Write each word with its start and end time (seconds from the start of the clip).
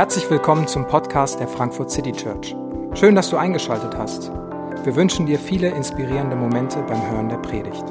Herzlich 0.00 0.30
willkommen 0.30 0.66
zum 0.66 0.86
Podcast 0.86 1.40
der 1.40 1.46
Frankfurt 1.46 1.90
City 1.90 2.12
Church. 2.12 2.56
Schön, 2.94 3.14
dass 3.14 3.28
du 3.28 3.36
eingeschaltet 3.36 3.94
hast. 3.98 4.30
Wir 4.82 4.96
wünschen 4.96 5.26
dir 5.26 5.38
viele 5.38 5.68
inspirierende 5.68 6.36
Momente 6.36 6.82
beim 6.84 7.10
Hören 7.10 7.28
der 7.28 7.36
Predigt. 7.36 7.84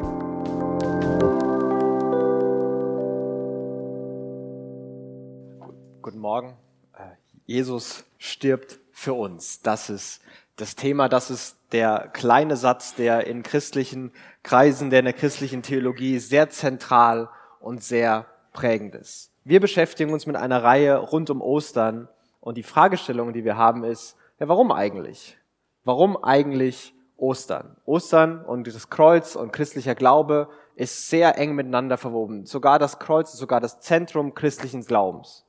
Guten 6.01 6.17
Morgen. 6.17 6.57
Äh, 6.97 7.11
Jesus 7.45 8.03
stirbt 8.17 8.79
für 8.91 9.13
uns. 9.13 9.61
Das 9.61 9.91
ist 9.91 10.21
das 10.55 10.75
Thema, 10.75 11.09
das 11.09 11.29
ist 11.29 11.57
der 11.73 12.09
kleine 12.11 12.57
Satz, 12.57 12.95
der 12.95 13.27
in 13.27 13.43
christlichen 13.43 14.13
Kreisen, 14.41 14.89
der 14.89 15.01
in 15.01 15.05
der 15.05 15.13
christlichen 15.13 15.61
Theologie 15.61 16.17
sehr 16.17 16.49
zentral 16.49 17.29
und 17.59 17.83
sehr 17.83 18.25
prägend 18.51 18.95
ist. 18.95 19.29
Wir 19.43 19.59
beschäftigen 19.59 20.13
uns 20.13 20.25
mit 20.25 20.35
einer 20.35 20.63
Reihe 20.63 20.97
rund 20.97 21.29
um 21.29 21.41
Ostern 21.41 22.07
und 22.39 22.57
die 22.57 22.63
Fragestellung, 22.63 23.33
die 23.33 23.43
wir 23.43 23.57
haben, 23.57 23.83
ist, 23.83 24.15
ja, 24.39 24.47
warum 24.47 24.71
eigentlich? 24.71 25.37
Warum 25.83 26.21
eigentlich 26.23 26.93
Ostern? 27.17 27.75
Ostern 27.85 28.43
und 28.45 28.67
das 28.67 28.89
Kreuz 28.89 29.35
und 29.35 29.51
christlicher 29.51 29.95
Glaube 29.95 30.49
ist 30.75 31.09
sehr 31.09 31.37
eng 31.37 31.55
miteinander 31.55 31.97
verwoben. 31.97 32.45
Sogar 32.45 32.79
das 32.79 32.99
Kreuz 32.99 33.33
ist 33.33 33.39
sogar 33.39 33.59
das 33.59 33.81
Zentrum 33.81 34.33
christlichen 34.33 34.81
Glaubens. 34.85 35.45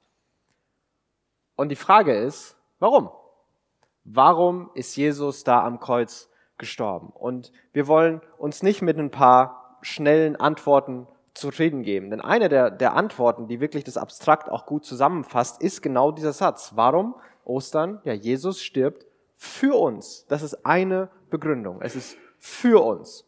Und 1.55 1.69
die 1.69 1.77
Frage 1.77 2.15
ist, 2.17 2.57
warum? 2.79 3.11
Warum 4.05 4.71
ist 4.75 4.97
Jesus 4.97 5.45
da 5.45 5.63
am 5.63 5.79
Kreuz 5.79 6.31
gestorben? 6.59 7.11
Und 7.11 7.53
wir 7.73 7.87
wollen 7.87 8.23
uns 8.39 8.63
nicht 8.63 8.83
mit 8.83 8.99
ein 8.99 9.11
paar 9.11 9.79
schnellen 9.83 10.37
Antworten 10.37 11.07
zufrieden 11.35 11.83
geben. 11.83 12.11
Denn 12.11 12.21
eine 12.21 12.49
der, 12.49 12.71
der 12.71 12.95
Antworten, 12.95 13.47
die 13.47 13.61
wirklich 13.61 13.85
das 13.85 13.97
Abstrakt 13.97 14.49
auch 14.49 14.67
gut 14.67 14.85
zusammenfasst, 14.85 15.63
ist 15.63 15.83
genau 15.83 16.13
dieser 16.13 16.33
Satz. 16.33 16.73
Warum 16.75 17.15
Ostern? 17.45 18.01
Ja, 18.05 18.13
Jesus 18.13 18.63
stirbt 18.63 19.07
für 19.37 19.79
uns. 19.79 20.27
Das 20.27 20.43
ist 20.43 20.67
eine 20.67 21.11
Begründung. 21.31 21.81
Es 21.81 21.97
ist 21.97 22.17
für 22.39 22.85
uns. 22.85 23.27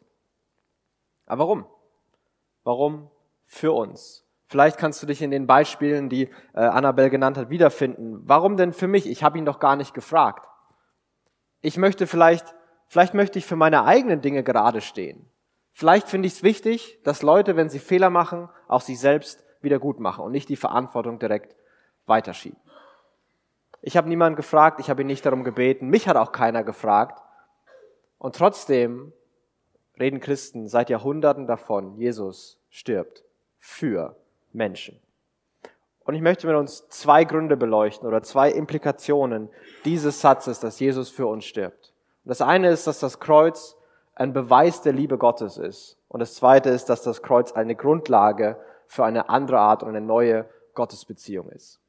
Aber 1.27 1.45
warum? 1.45 1.67
Warum 2.65 3.11
für 3.45 3.73
uns? 3.73 4.25
Vielleicht 4.47 4.77
kannst 4.77 5.03
du 5.03 5.07
dich 5.07 5.23
in 5.23 5.31
den 5.31 5.47
Beispielen, 5.47 6.11
die 6.11 6.29
äh, 6.53 6.61
Annabelle 6.61 7.09
genannt 7.09 7.39
hat, 7.39 7.49
wiederfinden. 7.49 8.21
Warum 8.25 8.59
denn 8.59 8.75
für 8.75 8.87
mich? 8.87 9.07
Ich 9.09 9.23
habe 9.23 9.39
ihn 9.39 9.47
doch 9.47 9.61
gar 9.61 9.77
nicht 9.77 9.95
gefragt. 9.95 10.47
Ich 11.63 11.79
möchte 11.79 12.07
vielleicht, 12.07 12.55
vielleicht 12.87 13.15
möchte 13.15 13.39
ich 13.39 13.47
für 13.47 13.57
meine 13.57 13.85
eigenen 13.85 14.21
Dinge 14.21 14.43
gerade 14.43 14.83
stehen. 14.83 15.32
Vielleicht 15.73 16.09
finde 16.09 16.27
ich 16.27 16.35
es 16.35 16.43
wichtig, 16.43 16.99
dass 17.03 17.23
Leute, 17.23 17.57
wenn 17.57 17.71
sie 17.71 17.79
Fehler 17.79 18.11
machen, 18.11 18.49
auch 18.69 18.83
sich 18.83 19.01
selbst 19.01 19.45
wieder 19.63 19.79
gut 19.79 20.01
machen 20.01 20.25
und 20.25 20.33
nicht 20.33 20.49
die 20.49 20.57
Verantwortung 20.57 21.19
direkt 21.19 21.57
weiterschieben. 22.07 22.59
Ich 23.81 23.97
habe 23.97 24.09
niemanden 24.09 24.37
gefragt, 24.37 24.81
ich 24.81 24.91
habe 24.91 25.03
ihn 25.03 25.07
nicht 25.07 25.25
darum 25.27 25.45
gebeten, 25.45 25.89
mich 25.89 26.07
hat 26.09 26.17
auch 26.17 26.33
keiner 26.33 26.63
gefragt. 26.63 27.21
Und 28.19 28.37
trotzdem 28.37 29.13
reden 29.99 30.21
Christen 30.21 30.69
seit 30.69 30.91
Jahrhunderten 30.91 31.47
davon, 31.47 31.97
Jesus 31.97 32.61
stirbt 32.71 33.25
für 33.59 34.17
Menschen. 34.53 35.01
Und 36.05 36.15
ich 36.15 36.21
möchte 36.21 36.47
mit 36.47 36.57
uns 36.57 36.89
zwei 36.89 37.25
Gründe 37.25 37.57
beleuchten 37.57 38.07
oder 38.07 38.23
zwei 38.23 38.51
Implikationen 38.51 39.49
dieses 39.85 40.21
Satzes, 40.21 40.61
dass 40.61 40.81
Jesus 40.81 41.11
für 41.11 41.27
uns 41.27 41.45
stirbt. 41.45 41.93
Das 42.25 42.41
eine 42.41 42.71
ist, 42.71 42.87
dass 42.87 43.01
das 43.01 43.21
Kreuz 43.21 43.77
ein 44.15 44.33
Beweis 44.33 44.83
der 44.83 44.93
Liebe 44.93 45.19
Gottes 45.19 45.57
ist. 45.59 45.99
Und 46.09 46.21
das 46.21 46.35
Zweite 46.35 46.71
ist, 46.71 46.87
dass 46.87 47.03
das 47.03 47.23
Kreuz 47.23 47.53
eine 47.53 47.75
Grundlage 47.75 48.59
für 48.87 49.05
eine 49.05 49.29
andere 49.29 49.59
Art 49.59 49.83
und 49.83 49.91
eine 49.91 50.01
neue 50.01 50.47
Gottesbeziehung 50.75 51.49
ist. 51.51 51.81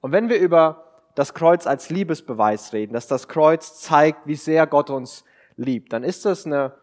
Und 0.00 0.12
wenn 0.12 0.28
wir 0.28 0.38
über 0.38 0.84
das 1.14 1.34
Kreuz 1.34 1.66
als 1.66 1.90
Liebesbeweis 1.90 2.72
reden, 2.72 2.92
dass 2.92 3.06
das 3.06 3.28
Kreuz 3.28 3.80
zeigt, 3.80 4.26
wie 4.26 4.34
sehr 4.34 4.66
Gott 4.66 4.90
uns 4.90 5.24
liebt, 5.56 5.92
dann 5.92 6.04
ist 6.04 6.24
das 6.24 6.46
eine, 6.46 6.74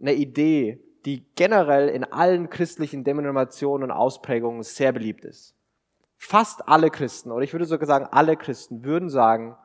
eine 0.00 0.14
Idee, 0.14 0.82
die 1.04 1.24
generell 1.34 1.88
in 1.88 2.04
allen 2.04 2.48
christlichen 2.48 3.04
Denominationen 3.04 3.90
und 3.90 3.96
Ausprägungen 3.96 4.62
sehr 4.62 4.92
beliebt 4.92 5.24
ist. 5.24 5.54
Fast 6.16 6.68
alle 6.68 6.90
Christen, 6.90 7.32
oder 7.32 7.42
ich 7.42 7.52
würde 7.52 7.64
sogar 7.64 7.86
sagen, 7.86 8.06
alle 8.10 8.36
Christen 8.36 8.84
würden 8.84 9.10
sagen, 9.10 9.56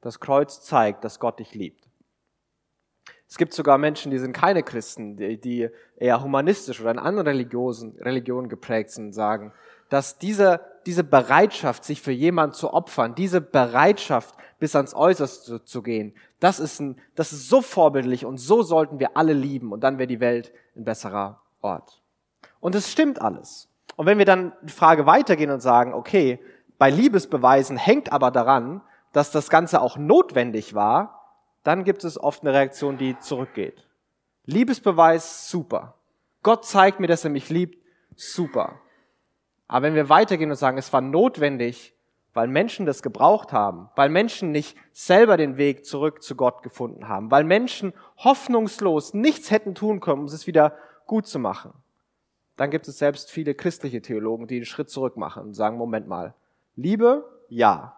das 0.00 0.20
Kreuz 0.20 0.62
zeigt, 0.62 1.02
dass 1.02 1.18
Gott 1.18 1.40
dich 1.40 1.54
liebt. 1.54 1.88
Es 3.28 3.38
gibt 3.38 3.54
sogar 3.54 3.76
Menschen, 3.78 4.10
die 4.10 4.18
sind 4.18 4.32
keine 4.32 4.62
Christen, 4.62 5.16
die, 5.16 5.40
die 5.40 5.68
eher 5.96 6.22
humanistisch 6.22 6.80
oder 6.80 6.92
in 6.92 6.98
anderen 6.98 7.26
Religionen, 7.26 7.96
Religionen 8.00 8.48
geprägt 8.48 8.90
sind, 8.90 9.12
sagen, 9.12 9.52
dass 9.88 10.18
diese, 10.18 10.60
diese 10.84 11.04
Bereitschaft, 11.04 11.84
sich 11.84 12.00
für 12.00 12.12
jemanden 12.12 12.54
zu 12.54 12.72
opfern, 12.72 13.14
diese 13.14 13.40
Bereitschaft, 13.40 14.34
bis 14.58 14.74
ans 14.74 14.94
Äußerste 14.94 15.44
zu, 15.44 15.64
zu 15.64 15.82
gehen, 15.82 16.14
das 16.40 16.60
ist, 16.60 16.80
ein, 16.80 17.00
das 17.14 17.32
ist 17.32 17.48
so 17.48 17.62
vorbildlich 17.62 18.24
und 18.24 18.38
so 18.38 18.62
sollten 18.62 19.00
wir 19.00 19.16
alle 19.16 19.32
lieben 19.32 19.72
und 19.72 19.80
dann 19.82 19.98
wäre 19.98 20.06
die 20.06 20.20
Welt 20.20 20.52
ein 20.76 20.84
besserer 20.84 21.42
Ort. 21.62 22.02
Und 22.60 22.74
es 22.74 22.90
stimmt 22.90 23.20
alles. 23.20 23.68
Und 23.96 24.06
wenn 24.06 24.18
wir 24.18 24.24
dann 24.24 24.52
die 24.62 24.72
Frage 24.72 25.06
weitergehen 25.06 25.50
und 25.50 25.60
sagen, 25.60 25.94
okay, 25.94 26.38
bei 26.78 26.90
Liebesbeweisen 26.90 27.76
hängt 27.76 28.12
aber 28.12 28.30
daran, 28.30 28.82
dass 29.12 29.30
das 29.30 29.48
Ganze 29.48 29.80
auch 29.80 29.96
notwendig 29.96 30.74
war, 30.74 31.15
dann 31.66 31.84
gibt 31.84 32.04
es 32.04 32.18
oft 32.18 32.42
eine 32.42 32.52
Reaktion, 32.52 32.96
die 32.96 33.18
zurückgeht. 33.18 33.86
Liebesbeweis, 34.44 35.50
super. 35.50 35.94
Gott 36.42 36.64
zeigt 36.64 37.00
mir, 37.00 37.08
dass 37.08 37.24
er 37.24 37.30
mich 37.30 37.50
liebt, 37.50 37.82
super. 38.14 38.80
Aber 39.66 39.82
wenn 39.82 39.96
wir 39.96 40.08
weitergehen 40.08 40.50
und 40.50 40.56
sagen, 40.56 40.78
es 40.78 40.92
war 40.92 41.00
notwendig, 41.00 41.94
weil 42.34 42.46
Menschen 42.46 42.86
das 42.86 43.02
gebraucht 43.02 43.52
haben, 43.52 43.88
weil 43.96 44.10
Menschen 44.10 44.52
nicht 44.52 44.76
selber 44.92 45.36
den 45.36 45.56
Weg 45.56 45.84
zurück 45.84 46.22
zu 46.22 46.36
Gott 46.36 46.62
gefunden 46.62 47.08
haben, 47.08 47.30
weil 47.30 47.42
Menschen 47.42 47.94
hoffnungslos 48.18 49.14
nichts 49.14 49.50
hätten 49.50 49.74
tun 49.74 50.00
können, 50.00 50.20
um 50.20 50.26
es 50.26 50.46
wieder 50.46 50.76
gut 51.06 51.26
zu 51.26 51.38
machen, 51.38 51.72
dann 52.56 52.70
gibt 52.70 52.86
es 52.86 52.98
selbst 52.98 53.30
viele 53.30 53.54
christliche 53.54 54.02
Theologen, 54.02 54.46
die 54.46 54.56
einen 54.56 54.66
Schritt 54.66 54.90
zurück 54.90 55.16
machen 55.16 55.44
und 55.44 55.54
sagen, 55.54 55.78
Moment 55.78 56.06
mal, 56.06 56.34
Liebe, 56.76 57.28
ja, 57.48 57.95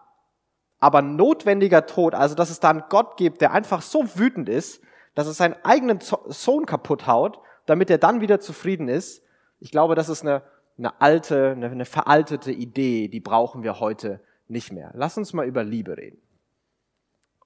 aber 0.80 1.02
notwendiger 1.02 1.86
Tod, 1.86 2.14
also 2.14 2.34
dass 2.34 2.50
es 2.50 2.60
da 2.60 2.70
einen 2.70 2.84
Gott 2.88 3.16
gibt, 3.16 3.40
der 3.40 3.52
einfach 3.52 3.82
so 3.82 4.04
wütend 4.16 4.48
ist, 4.48 4.82
dass 5.14 5.26
es 5.26 5.36
seinen 5.36 5.56
eigenen 5.64 5.98
Sohn 6.00 6.66
kaputt 6.66 7.06
haut, 7.06 7.40
damit 7.66 7.90
er 7.90 7.98
dann 7.98 8.20
wieder 8.20 8.40
zufrieden 8.40 8.88
ist, 8.88 9.22
ich 9.60 9.70
glaube, 9.70 9.94
das 9.94 10.08
ist 10.08 10.22
eine, 10.22 10.42
eine 10.76 11.00
alte, 11.00 11.50
eine, 11.50 11.70
eine 11.70 11.84
veraltete 11.84 12.52
Idee, 12.52 13.08
die 13.08 13.20
brauchen 13.20 13.62
wir 13.62 13.80
heute 13.80 14.20
nicht 14.46 14.72
mehr. 14.72 14.92
Lass 14.94 15.18
uns 15.18 15.32
mal 15.32 15.46
über 15.46 15.64
Liebe 15.64 15.96
reden. 15.96 16.22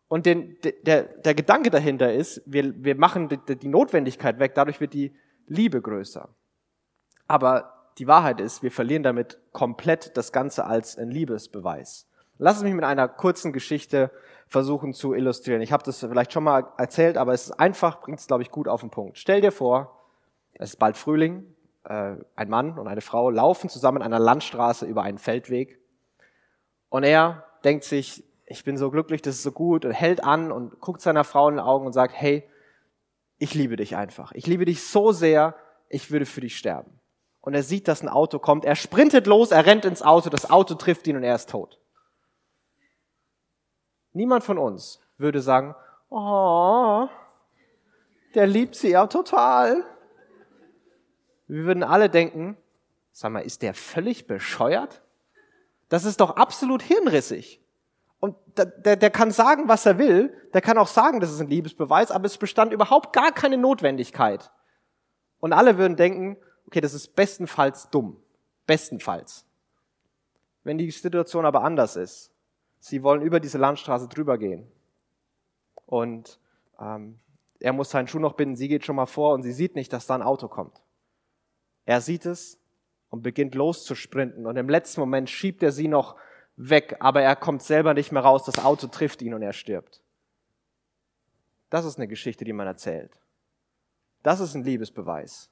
Und 0.09 0.26
den, 0.26 0.59
der, 0.82 1.04
der 1.04 1.34
Gedanke 1.34 1.70
dahinter 1.70 2.12
ist, 2.12 2.43
wir, 2.44 2.84
wir 2.84 2.97
machen 2.97 3.31
die, 3.31 3.56
die 3.56 3.69
Notwendigkeit 3.69 4.38
weg, 4.38 4.54
dadurch 4.54 4.81
wird 4.81 4.93
die 4.93 5.16
Liebe 5.47 5.81
größer. 5.81 6.28
Aber 7.26 7.91
die 7.97 8.06
Wahrheit 8.06 8.41
ist, 8.41 8.62
wir 8.62 8.70
verlieren 8.70 9.03
damit 9.03 9.38
komplett 9.53 10.16
das 10.16 10.32
Ganze 10.32 10.66
als 10.66 10.99
ein 10.99 11.10
Liebesbeweis. 11.10 12.06
Lass 12.42 12.56
es 12.56 12.64
mich 12.64 12.75
mit 12.75 12.82
einer 12.82 13.06
kurzen 13.06 13.53
Geschichte 13.53 14.10
versuchen 14.48 14.94
zu 14.94 15.14
illustrieren. 15.14 15.62
Ich 15.62 15.70
habe 15.70 15.84
das 15.84 16.00
vielleicht 16.00 16.32
schon 16.32 16.42
mal 16.42 16.72
erzählt, 16.76 17.16
aber 17.16 17.32
es 17.32 17.44
ist 17.44 17.53
einfach, 17.53 18.00
bringt 18.00 18.19
es, 18.19 18.26
glaube 18.26 18.42
ich, 18.42 18.50
gut 18.50 18.66
auf 18.66 18.80
den 18.80 18.91
Punkt. 18.91 19.16
Stell 19.16 19.41
dir 19.41 19.53
vor, 19.53 19.97
es 20.54 20.70
ist 20.70 20.81
bald 20.81 20.97
Frühling, 20.97 21.54
äh, 21.84 22.16
ein 22.34 22.48
Mann 22.48 22.81
und 22.81 22.88
eine 22.88 23.00
Frau 23.00 23.31
laufen 23.31 23.70
zusammen 23.70 24.02
an 24.02 24.12
einer 24.12 24.19
Landstraße 24.19 24.86
über 24.86 25.04
einen 25.04 25.19
Feldweg 25.19 25.78
und 26.88 27.04
er 27.04 27.44
denkt 27.62 27.84
sich, 27.84 28.25
ich 28.44 28.64
bin 28.64 28.76
so 28.76 28.91
glücklich, 28.91 29.22
das 29.22 29.36
ist 29.36 29.44
so 29.44 29.52
gut 29.52 29.84
und 29.84 29.92
hält 29.92 30.25
an 30.25 30.50
und 30.50 30.81
guckt 30.81 31.00
seiner 31.00 31.22
Frau 31.22 31.48
in 31.48 31.54
die 31.54 31.62
Augen 31.62 31.86
und 31.86 31.92
sagt, 31.92 32.12
hey, 32.12 32.42
ich 33.38 33.54
liebe 33.54 33.76
dich 33.76 33.94
einfach. 33.94 34.32
Ich 34.32 34.48
liebe 34.48 34.64
dich 34.64 34.82
so 34.82 35.12
sehr, 35.12 35.54
ich 35.88 36.10
würde 36.10 36.26
für 36.26 36.41
dich 36.41 36.58
sterben. 36.58 36.98
Und 37.40 37.55
er 37.55 37.62
sieht, 37.62 37.87
dass 37.87 38.02
ein 38.02 38.08
Auto 38.08 38.40
kommt, 38.40 38.64
er 38.64 38.75
sprintet 38.75 39.28
los, 39.28 39.52
er 39.52 39.64
rennt 39.64 39.84
ins 39.84 40.02
Auto, 40.02 40.28
das 40.28 40.50
Auto 40.50 40.75
trifft 40.75 41.06
ihn 41.06 41.17
und 41.17 41.22
er 41.22 41.37
ist 41.37 41.49
tot. 41.49 41.78
Niemand 44.12 44.44
von 44.44 44.59
uns 44.59 45.00
würde 45.19 45.41
sagen, 45.41 45.75
oh, 46.11 47.09
der 48.35 48.47
liebt 48.47 48.75
sie 48.75 48.91
ja 48.91 49.06
total. 49.06 49.85
Wir 51.47 51.64
würden 51.64 51.82
alle 51.82 52.09
denken, 52.09 52.56
sag 53.12 53.32
mal, 53.32 53.41
ist 53.41 53.62
der 53.62 53.75
völlig 53.75 54.26
bescheuert? 54.26 55.03
Das 55.88 56.05
ist 56.05 56.20
doch 56.20 56.37
absolut 56.37 56.82
hirnrissig. 56.82 57.61
Und 58.20 58.37
der, 58.56 58.67
der, 58.67 58.97
der 58.97 59.11
kann 59.11 59.31
sagen, 59.31 59.69
was 59.69 59.85
er 59.85 59.99
will, 59.99 60.32
der 60.55 60.61
kann 60.61 60.79
auch 60.79 60.87
sagen, 60.87 61.20
das 61.20 61.32
ist 61.32 61.41
ein 61.41 61.49
Liebesbeweis, 61.49 62.11
aber 62.11 62.26
es 62.26 62.38
bestand 62.38 62.73
überhaupt 62.73 63.12
gar 63.12 63.32
keine 63.32 63.58
Notwendigkeit. 63.58 64.50
Und 65.41 65.53
alle 65.53 65.76
würden 65.76 65.97
denken, 65.97 66.37
okay, 66.67 66.81
das 66.81 66.94
ist 66.94 67.17
bestenfalls 67.17 67.91
dumm. 67.91 68.17
Bestenfalls. 68.67 69.44
Wenn 70.62 70.79
die 70.79 70.91
Situation 70.91 71.44
aber 71.44 71.65
anders 71.65 71.97
ist, 71.97 72.31
Sie 72.82 73.05
wollen 73.05 73.23
über 73.23 73.38
diese 73.38 73.58
Landstraße 73.58 74.08
drüber 74.08 74.38
gehen. 74.38 74.67
Und 75.87 76.40
ähm, 76.81 77.20
er 77.61 77.73
muss 77.73 77.90
seinen 77.90 78.08
Schuh 78.08 78.19
noch 78.19 78.32
binden, 78.32 78.56
sie 78.56 78.67
geht 78.67 78.84
schon 78.84 78.96
mal 78.96 79.06
vor 79.06 79.34
und 79.34 79.44
sie 79.44 79.52
sieht 79.52 79.76
nicht, 79.76 79.93
dass 79.93 80.08
da 80.08 80.17
ein 80.17 80.23
Auto 80.23 80.49
kommt. 80.49 80.82
Er 81.87 82.00
sieht 82.00 82.26
es 82.26 82.58
und 83.08 83.23
beginnt 83.23 83.55
loszusprinten 83.55 84.46
und 84.46 84.56
im 84.56 84.69
letzten 84.69 84.99
Moment 84.99 85.31
schiebt 85.31 85.62
er 85.62 85.70
sie 85.70 85.87
noch 85.87 86.17
weg, 86.56 86.96
aber 86.99 87.23
er 87.23 87.37
kommt 87.37 87.62
selber 87.62 87.94
nicht 87.94 88.11
mehr 88.11 88.23
raus, 88.23 88.43
das 88.43 88.58
Auto 88.58 88.88
trifft 88.88 89.23
ihn 89.23 89.34
und 89.34 89.43
er 89.43 89.52
stirbt. 89.52 90.02
Das 91.70 91.84
ist 91.84 91.99
eine 91.99 92.08
Geschichte, 92.08 92.44
die 92.44 92.52
man 92.52 92.67
erzählt. 92.67 93.17
Das 94.25 94.40
ist 94.40 94.56
ein 94.56 94.64
Liebesbeweis. 94.64 95.50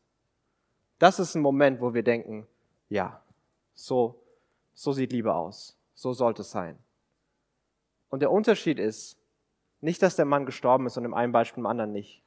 Das 0.98 1.20
ist 1.20 1.36
ein 1.36 1.42
Moment, 1.42 1.80
wo 1.80 1.94
wir 1.94 2.02
denken, 2.02 2.48
ja, 2.88 3.22
so, 3.74 4.20
so 4.74 4.92
sieht 4.92 5.12
Liebe 5.12 5.32
aus. 5.32 5.78
So 5.94 6.12
sollte 6.12 6.42
es 6.42 6.50
sein. 6.50 6.76
Und 8.10 8.20
der 8.20 8.30
Unterschied 8.30 8.78
ist, 8.78 9.16
nicht, 9.80 10.02
dass 10.02 10.16
der 10.16 10.26
Mann 10.26 10.44
gestorben 10.44 10.86
ist 10.86 10.98
und 10.98 11.04
im 11.04 11.14
einen 11.14 11.32
Beispiel 11.32 11.62
im 11.62 11.66
anderen 11.66 11.92
nicht. 11.92 12.22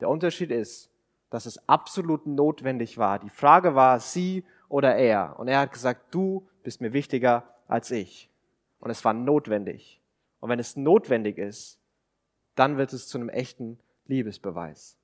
Der 0.00 0.08
Unterschied 0.08 0.50
ist, 0.50 0.90
dass 1.30 1.46
es 1.46 1.68
absolut 1.68 2.26
notwendig 2.26 2.96
war. 2.96 3.18
Die 3.18 3.28
Frage 3.28 3.74
war, 3.74 4.00
sie 4.00 4.44
oder 4.68 4.96
er. 4.96 5.38
Und 5.38 5.48
er 5.48 5.60
hat 5.60 5.72
gesagt, 5.72 6.14
du 6.14 6.48
bist 6.62 6.80
mir 6.80 6.92
wichtiger 6.92 7.44
als 7.68 7.90
ich. 7.90 8.30
Und 8.78 8.90
es 8.90 9.04
war 9.04 9.12
notwendig. 9.12 10.00
Und 10.40 10.50
wenn 10.50 10.58
es 10.58 10.76
notwendig 10.76 11.38
ist, 11.38 11.78
dann 12.54 12.76
wird 12.76 12.92
es 12.92 13.08
zu 13.08 13.18
einem 13.18 13.28
echten 13.28 13.78
Liebesbeweis. 14.06 14.96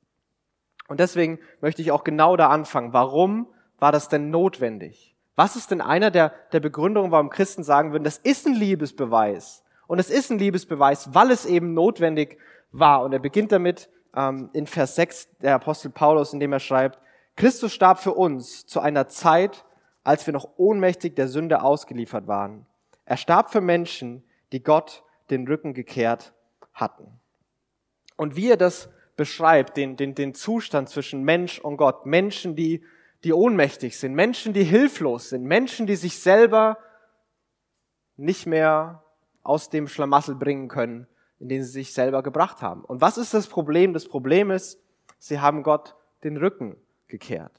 Und 0.89 1.01
deswegen 1.01 1.39
möchte 1.61 1.83
ich 1.83 1.93
auch 1.93 2.05
genau 2.05 2.37
da 2.37 2.49
anfangen. 2.49 2.93
Warum 2.93 3.47
war 3.79 3.93
das 3.93 4.09
denn 4.09 4.31
notwendig? 4.31 5.15
Was 5.37 5.57
ist 5.57 5.71
denn 5.71 5.81
einer 5.81 6.11
der, 6.11 6.35
der 6.53 6.61
Begründungen, 6.61 7.11
warum 7.11 7.31
Christen 7.31 7.63
sagen 7.63 7.93
würden, 7.93 8.05
das 8.05 8.19
ist 8.19 8.47
ein 8.47 8.55
Liebesbeweis? 8.55 9.65
Und 9.91 9.99
es 9.99 10.09
ist 10.09 10.31
ein 10.31 10.39
Liebesbeweis, 10.39 11.15
weil 11.15 11.33
es 11.33 11.45
eben 11.45 11.75
notwendig 11.75 12.39
war. 12.71 13.03
Und 13.03 13.13
er 13.13 13.19
beginnt 13.19 13.51
damit 13.51 13.91
ähm, 14.15 14.49
in 14.53 14.69
Vers 14.69 14.95
6, 14.95 15.39
der 15.39 15.57
Apostel 15.57 15.91
Paulus, 15.91 16.33
indem 16.33 16.53
er 16.53 16.61
schreibt, 16.61 17.01
Christus 17.35 17.73
starb 17.73 17.99
für 17.99 18.15
uns 18.15 18.65
zu 18.67 18.79
einer 18.79 19.09
Zeit, 19.09 19.65
als 20.05 20.25
wir 20.27 20.33
noch 20.33 20.51
ohnmächtig 20.59 21.17
der 21.17 21.27
Sünde 21.27 21.63
ausgeliefert 21.63 22.29
waren. 22.29 22.67
Er 23.05 23.17
starb 23.17 23.51
für 23.51 23.61
Menschen, 23.61 24.23
die 24.53 24.63
Gott 24.63 25.03
den 25.29 25.45
Rücken 25.49 25.75
gekehrt 25.75 26.35
hatten. 26.73 27.19
Und 28.17 28.37
wie 28.37 28.49
er 28.49 28.57
das 28.57 28.91
beschreibt, 29.17 29.77
den, 29.77 29.97
den, 29.97 30.15
den 30.15 30.35
Zustand 30.35 30.89
zwischen 30.89 31.25
Mensch 31.25 31.59
und 31.59 31.79
Gott, 31.79 32.07
Menschen, 32.07 32.55
die, 32.55 32.85
die 33.25 33.33
ohnmächtig 33.33 33.99
sind, 33.99 34.15
Menschen, 34.15 34.53
die 34.53 34.63
hilflos 34.63 35.31
sind, 35.31 35.43
Menschen, 35.43 35.89
die 35.89 35.97
sich 35.97 36.21
selber 36.21 36.79
nicht 38.17 38.47
mehr 38.47 39.03
aus 39.43 39.71
dem 39.71 39.89
Schlamassel 39.89 40.35
bringen 40.35 40.69
können, 40.69 41.07
in 41.39 41.49
den 41.49 41.63
sie 41.63 41.71
sich 41.71 41.93
selber 41.93 42.23
gebracht 42.23 42.63
haben. 42.63 42.85
Und 42.85 43.01
was 43.01 43.19
ist 43.19 43.35
das 43.35 43.47
Problem? 43.47 43.93
Das 43.93 44.07
Problem 44.07 44.51
ist, 44.51 44.79
sie 45.19 45.41
haben 45.41 45.63
Gott 45.63 45.95
den 46.25 46.37
Rücken 46.37 46.77
gekehrt. 47.09 47.53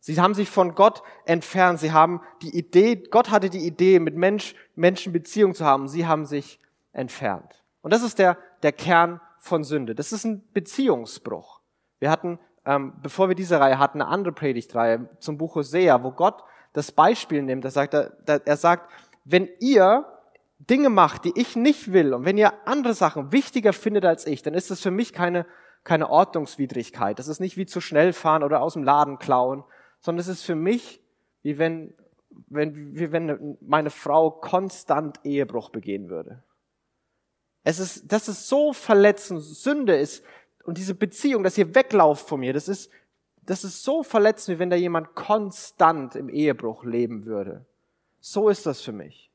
Sie 0.00 0.20
haben 0.20 0.34
sich 0.34 0.50
von 0.50 0.74
Gott 0.74 1.02
entfernt. 1.26 1.78
Sie 1.78 1.92
haben 1.92 2.20
die 2.42 2.56
Idee, 2.58 2.96
Gott 2.96 3.30
hatte 3.30 3.50
die 3.50 3.64
Idee, 3.64 4.00
mit 4.00 4.16
Mensch, 4.16 4.56
Menschen 4.74 5.12
Beziehung 5.12 5.54
zu 5.54 5.64
haben. 5.64 5.86
Sie 5.86 6.06
haben 6.06 6.26
sich 6.26 6.58
entfernt. 6.92 7.62
Und 7.82 7.92
das 7.92 8.02
ist 8.02 8.18
der, 8.18 8.36
der 8.64 8.72
Kern 8.72 9.20
von 9.38 9.62
Sünde. 9.62 9.94
Das 9.94 10.12
ist 10.12 10.24
ein 10.24 10.42
Beziehungsbruch. 10.52 11.60
Wir 12.00 12.10
hatten, 12.10 12.40
ähm, 12.64 12.94
bevor 13.00 13.28
wir 13.28 13.36
diese 13.36 13.60
Reihe 13.60 13.78
hatten, 13.78 14.02
eine 14.02 14.10
andere 14.10 14.32
Predigtreihe 14.32 15.08
zum 15.20 15.38
Buch 15.38 15.54
Hosea, 15.54 16.02
wo 16.02 16.10
Gott 16.10 16.42
das 16.72 16.90
Beispiel 16.90 17.42
nimmt. 17.42 17.64
Er 17.64 17.70
sagt, 17.70 17.94
er, 17.94 18.12
er 18.26 18.56
sagt, 18.56 18.90
wenn 19.24 19.48
ihr 19.60 20.04
Dinge 20.70 20.90
macht, 20.90 21.24
die 21.24 21.32
ich 21.34 21.56
nicht 21.56 21.92
will, 21.92 22.14
und 22.14 22.24
wenn 22.24 22.38
ihr 22.38 22.52
andere 22.66 22.94
Sachen 22.94 23.32
wichtiger 23.32 23.72
findet 23.72 24.04
als 24.04 24.26
ich, 24.26 24.42
dann 24.42 24.54
ist 24.54 24.70
das 24.70 24.80
für 24.80 24.90
mich 24.90 25.12
keine, 25.12 25.46
keine 25.82 26.08
Ordnungswidrigkeit. 26.08 27.18
Das 27.18 27.28
ist 27.28 27.40
nicht 27.40 27.56
wie 27.56 27.66
zu 27.66 27.80
schnell 27.80 28.12
fahren 28.12 28.42
oder 28.42 28.60
aus 28.60 28.74
dem 28.74 28.84
Laden 28.84 29.18
klauen, 29.18 29.64
sondern 30.00 30.20
es 30.20 30.28
ist 30.28 30.44
für 30.44 30.54
mich 30.54 31.00
wie 31.42 31.58
wenn, 31.58 31.94
wenn, 32.48 32.96
wie 32.96 33.10
wenn 33.10 33.58
meine 33.60 33.90
Frau 33.90 34.30
konstant 34.30 35.18
Ehebruch 35.24 35.70
begehen 35.70 36.08
würde. 36.08 36.44
Es 37.64 37.78
ist, 37.78 38.12
das 38.12 38.28
ist 38.28 38.48
so 38.48 38.72
verletzend, 38.72 39.42
Sünde 39.42 39.96
ist, 39.96 40.24
und 40.64 40.78
diese 40.78 40.94
Beziehung, 40.94 41.42
dass 41.42 41.58
ihr 41.58 41.74
weglauft 41.74 42.28
von 42.28 42.38
mir, 42.38 42.52
das 42.52 42.68
ist, 42.68 42.88
das 43.44 43.64
ist 43.64 43.82
so 43.82 44.04
verletzend, 44.04 44.56
wie 44.56 44.58
wenn 44.60 44.70
da 44.70 44.76
jemand 44.76 45.16
konstant 45.16 46.14
im 46.14 46.28
Ehebruch 46.28 46.84
leben 46.84 47.24
würde. 47.24 47.66
So 48.20 48.48
ist 48.48 48.66
das 48.66 48.80
für 48.80 48.92
mich. 48.92 49.31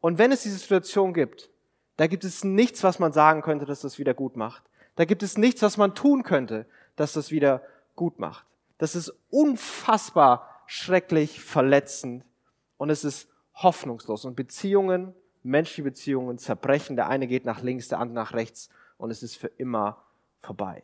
Und 0.00 0.18
wenn 0.18 0.32
es 0.32 0.42
diese 0.42 0.58
Situation 0.58 1.14
gibt, 1.14 1.50
da 1.96 2.06
gibt 2.06 2.24
es 2.24 2.44
nichts, 2.44 2.82
was 2.84 2.98
man 2.98 3.12
sagen 3.12 3.42
könnte, 3.42 3.66
dass 3.66 3.80
das 3.80 3.98
wieder 3.98 4.14
gut 4.14 4.36
macht. 4.36 4.62
Da 4.96 5.04
gibt 5.04 5.22
es 5.22 5.38
nichts, 5.38 5.62
was 5.62 5.76
man 5.76 5.94
tun 5.94 6.22
könnte, 6.22 6.66
dass 6.94 7.12
das 7.12 7.30
wieder 7.30 7.62
gut 7.94 8.18
macht. 8.18 8.46
Das 8.78 8.94
ist 8.94 9.12
unfassbar 9.30 10.48
schrecklich, 10.66 11.40
verletzend 11.40 12.24
und 12.76 12.90
es 12.90 13.04
ist 13.04 13.28
hoffnungslos. 13.54 14.24
Und 14.24 14.36
Beziehungen, 14.36 15.14
menschliche 15.42 15.82
Beziehungen 15.82 16.38
zerbrechen. 16.38 16.96
Der 16.96 17.08
eine 17.08 17.26
geht 17.26 17.44
nach 17.44 17.62
links, 17.62 17.88
der 17.88 17.98
andere 17.98 18.14
nach 18.14 18.34
rechts 18.34 18.68
und 18.98 19.10
es 19.10 19.22
ist 19.22 19.36
für 19.36 19.48
immer 19.48 20.02
vorbei. 20.40 20.82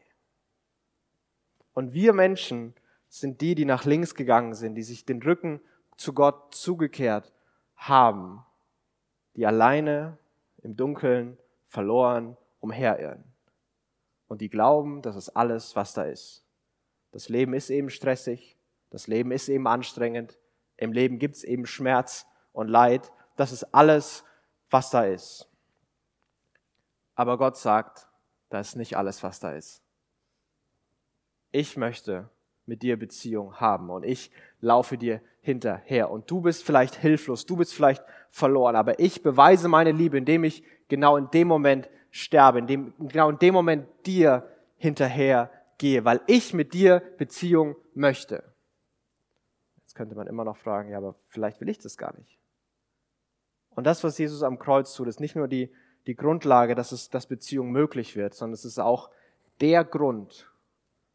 Und 1.75 1.93
wir 1.95 2.13
Menschen 2.13 2.75
sind 3.09 3.41
die, 3.41 3.55
die 3.55 3.65
nach 3.65 3.85
links 3.85 4.15
gegangen 4.15 4.55
sind, 4.55 4.75
die 4.75 4.83
sich 4.83 5.05
den 5.05 5.23
Rücken 5.23 5.61
zu 5.97 6.15
Gott 6.15 6.55
zugekehrt 6.55 7.33
haben 7.77 8.45
die 9.35 9.47
alleine 9.47 10.19
im 10.63 10.77
Dunkeln 10.77 11.39
verloren 11.67 12.37
umherirren. 12.61 13.25
Und 14.29 14.41
die 14.41 14.49
glauben, 14.49 15.03
das 15.03 15.17
ist 15.17 15.31
alles, 15.31 15.77
was 15.77 15.95
da 15.95 16.05
ist. 16.05 16.45
Das 17.11 17.29
Leben 17.29 17.55
ist 17.55 17.71
eben 17.71 17.91
stressig, 17.91 18.57
das 18.91 19.07
Leben 19.07 19.33
ist 19.33 19.49
eben 19.49 19.67
anstrengend, 19.67 20.39
im 20.77 20.93
Leben 20.93 21.19
gibt 21.19 21.37
es 21.37 21.45
eben 21.45 21.67
Schmerz 21.67 22.27
und 22.53 22.69
Leid. 22.69 23.13
Das 23.37 23.53
ist 23.53 23.65
alles, 23.75 24.25
was 24.71 24.91
da 24.91 25.05
ist. 25.05 25.49
Aber 27.15 27.39
Gott 27.39 27.57
sagt, 27.57 28.09
das 28.49 28.69
ist 28.69 28.77
nicht 28.77 28.97
alles, 28.97 29.23
was 29.23 29.39
da 29.41 29.53
ist. 29.53 29.83
Ich 31.51 31.77
möchte 31.77 32.31
mit 32.73 32.83
dir 32.83 32.99
Beziehung 32.99 33.61
haben 33.61 33.91
und 33.91 34.03
ich 34.03 34.31
laufe 34.63 34.97
dir 34.97 35.21
hinterher. 35.43 36.11
Und 36.11 36.31
du 36.31 36.41
bist 36.41 36.65
vielleicht 36.65 36.95
hilflos, 36.95 37.45
du 37.45 37.57
bist 37.57 37.75
vielleicht 37.75 38.03
verloren, 38.31 38.77
aber 38.77 38.99
ich 38.99 39.23
beweise 39.23 39.69
meine 39.69 39.93
Liebe, 39.93 40.17
indem 40.17 40.43
ich 40.45 40.65
genau 40.89 41.19
in 41.19 41.29
dem 41.33 41.49
Moment 41.49 41.91
sterbe, 42.11 42.61
indem 42.61 42.95
genau 42.99 43.29
in 43.29 43.39
dem 43.39 43.53
Moment 43.53 43.87
dir 44.07 44.49
hinterher 44.79 45.51
gehe, 45.77 46.07
weil 46.07 46.23
ich 46.27 46.55
mit 46.55 46.73
dir 46.73 47.03
Beziehung 47.19 47.77
möchte. 47.93 48.43
Jetzt 49.83 49.95
könnte 49.95 50.15
man 50.15 50.27
immer 50.27 50.45
noch 50.45 50.57
fragen, 50.57 50.89
ja, 50.89 50.97
aber 50.97 51.17
vielleicht 51.27 51.61
will 51.61 51.69
ich 51.69 51.79
das 51.79 51.99
gar 51.99 52.17
nicht. 52.17 52.39
Und 53.69 53.87
das, 53.87 54.03
was 54.03 54.17
Jesus 54.17 54.43
am 54.43 54.59
Kreuz 54.59 54.95
tut, 54.95 55.09
ist 55.09 55.21
nicht 55.21 55.37
nur 55.37 55.47
die, 55.47 55.71
die 56.07 56.15
Grundlage, 56.15 56.75
dass, 56.75 56.91
es, 56.91 57.11
dass 57.11 57.27
Beziehung 57.27 57.71
möglich 57.71 58.17
wird, 58.17 58.33
sondern 58.33 58.55
es 58.55 58.65
ist 58.65 58.79
auch 58.79 59.11
der 59.61 59.85
Grund, 59.85 60.51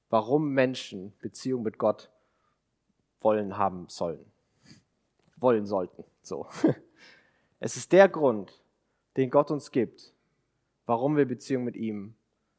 warum 0.10 0.54
Menschen 0.54 1.14
Beziehung 1.20 1.64
mit 1.64 1.78
Gott 1.78 2.10
wollen 3.22 3.58
haben 3.58 3.86
sollen. 3.90 4.32
Wollen 5.38 5.66
sollten. 5.66 6.04
So. 6.22 6.48
Es 7.60 7.76
ist 7.76 7.92
der 7.92 8.08
Grund, 8.08 8.62
den 9.16 9.32
Gott 9.32 9.50
uns 9.50 9.72
gibt, 9.72 10.14
warum 10.86 11.18
wir 11.18 11.26
Beziehung 11.26 11.64
mit 11.64 11.76
ihm, 11.76 12.14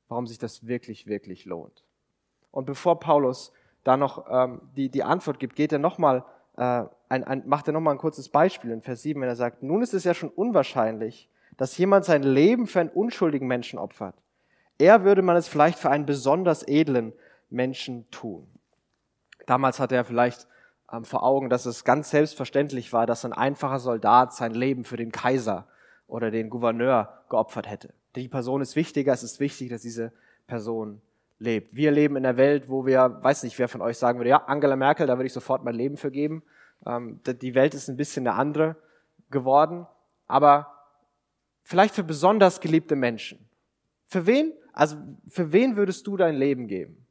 warum 0.08 0.26
sich 0.26 0.38
das 0.38 0.66
wirklich, 0.66 1.06
wirklich 1.06 1.44
lohnt. 1.44 1.84
Und 2.50 2.64
bevor 2.64 2.98
Paulus 2.98 3.52
da 3.84 3.96
noch 3.96 4.26
ähm, 4.28 4.60
die, 4.76 4.88
die 4.88 5.04
Antwort 5.04 5.38
gibt, 5.38 5.54
geht 5.54 5.72
er 5.72 5.78
nochmal, 5.78 6.24
äh, 6.56 6.84
ein, 7.08 7.22
ein, 7.22 7.44
macht 7.46 7.68
er 7.68 7.72
nochmal 7.72 7.94
ein 7.94 7.98
kurzes 7.98 8.28
Beispiel 8.28 8.72
in 8.72 8.82
Vers 8.82 9.02
7, 9.02 9.20
wenn 9.20 9.28
er 9.28 9.36
sagt, 9.36 9.62
nun 9.62 9.82
ist 9.82 9.94
es 9.94 10.02
ja 10.02 10.14
schon 10.14 10.30
unwahrscheinlich, 10.30 11.30
dass 11.56 11.78
jemand 11.78 12.04
sein 12.04 12.24
Leben 12.24 12.66
für 12.66 12.80
einen 12.80 12.90
unschuldigen 12.90 13.46
Menschen 13.46 13.78
opfert. 13.78 14.16
Er 14.78 15.04
würde 15.04 15.22
man 15.22 15.36
es 15.36 15.48
vielleicht 15.48 15.78
für 15.78 15.90
einen 15.90 16.06
besonders 16.06 16.66
edlen 16.66 17.12
Menschen 17.50 18.10
tun. 18.10 18.46
Damals 19.46 19.80
hatte 19.80 19.96
er 19.96 20.04
vielleicht 20.04 20.46
ähm, 20.92 21.04
vor 21.04 21.22
Augen, 21.22 21.50
dass 21.50 21.66
es 21.66 21.84
ganz 21.84 22.10
selbstverständlich 22.10 22.92
war, 22.92 23.06
dass 23.06 23.24
ein 23.24 23.32
einfacher 23.32 23.78
Soldat 23.78 24.34
sein 24.34 24.52
Leben 24.52 24.84
für 24.84 24.96
den 24.96 25.12
Kaiser 25.12 25.66
oder 26.06 26.30
den 26.30 26.50
Gouverneur 26.50 27.22
geopfert 27.28 27.68
hätte. 27.68 27.94
Die 28.16 28.28
Person 28.28 28.60
ist 28.60 28.76
wichtiger, 28.76 29.12
es 29.12 29.22
ist 29.22 29.40
wichtig, 29.40 29.70
dass 29.70 29.82
diese 29.82 30.12
Person 30.46 31.00
lebt. 31.38 31.74
Wir 31.74 31.90
leben 31.90 32.16
in 32.16 32.26
einer 32.26 32.36
Welt, 32.36 32.68
wo 32.68 32.86
wir, 32.86 33.18
weiß 33.22 33.42
nicht, 33.44 33.58
wer 33.58 33.68
von 33.68 33.82
euch 33.82 33.98
sagen 33.98 34.18
würde, 34.18 34.30
ja, 34.30 34.44
Angela 34.44 34.76
Merkel, 34.76 35.06
da 35.06 35.16
würde 35.16 35.26
ich 35.26 35.32
sofort 35.32 35.64
mein 35.64 35.74
Leben 35.74 35.96
für 35.96 36.10
geben. 36.10 36.42
Ähm, 36.86 37.20
die 37.24 37.54
Welt 37.54 37.74
ist 37.74 37.88
ein 37.88 37.96
bisschen 37.96 38.26
eine 38.26 38.36
andere 38.36 38.76
geworden, 39.30 39.86
aber 40.26 40.74
vielleicht 41.62 41.94
für 41.94 42.04
besonders 42.04 42.60
geliebte 42.60 42.96
Menschen. 42.96 43.38
Für 44.06 44.26
wen? 44.26 44.52
Also 44.72 44.96
für 45.28 45.52
wen 45.52 45.76
würdest 45.76 46.06
du 46.06 46.16
dein 46.16 46.34
Leben 46.34 46.66
geben? 46.66 47.06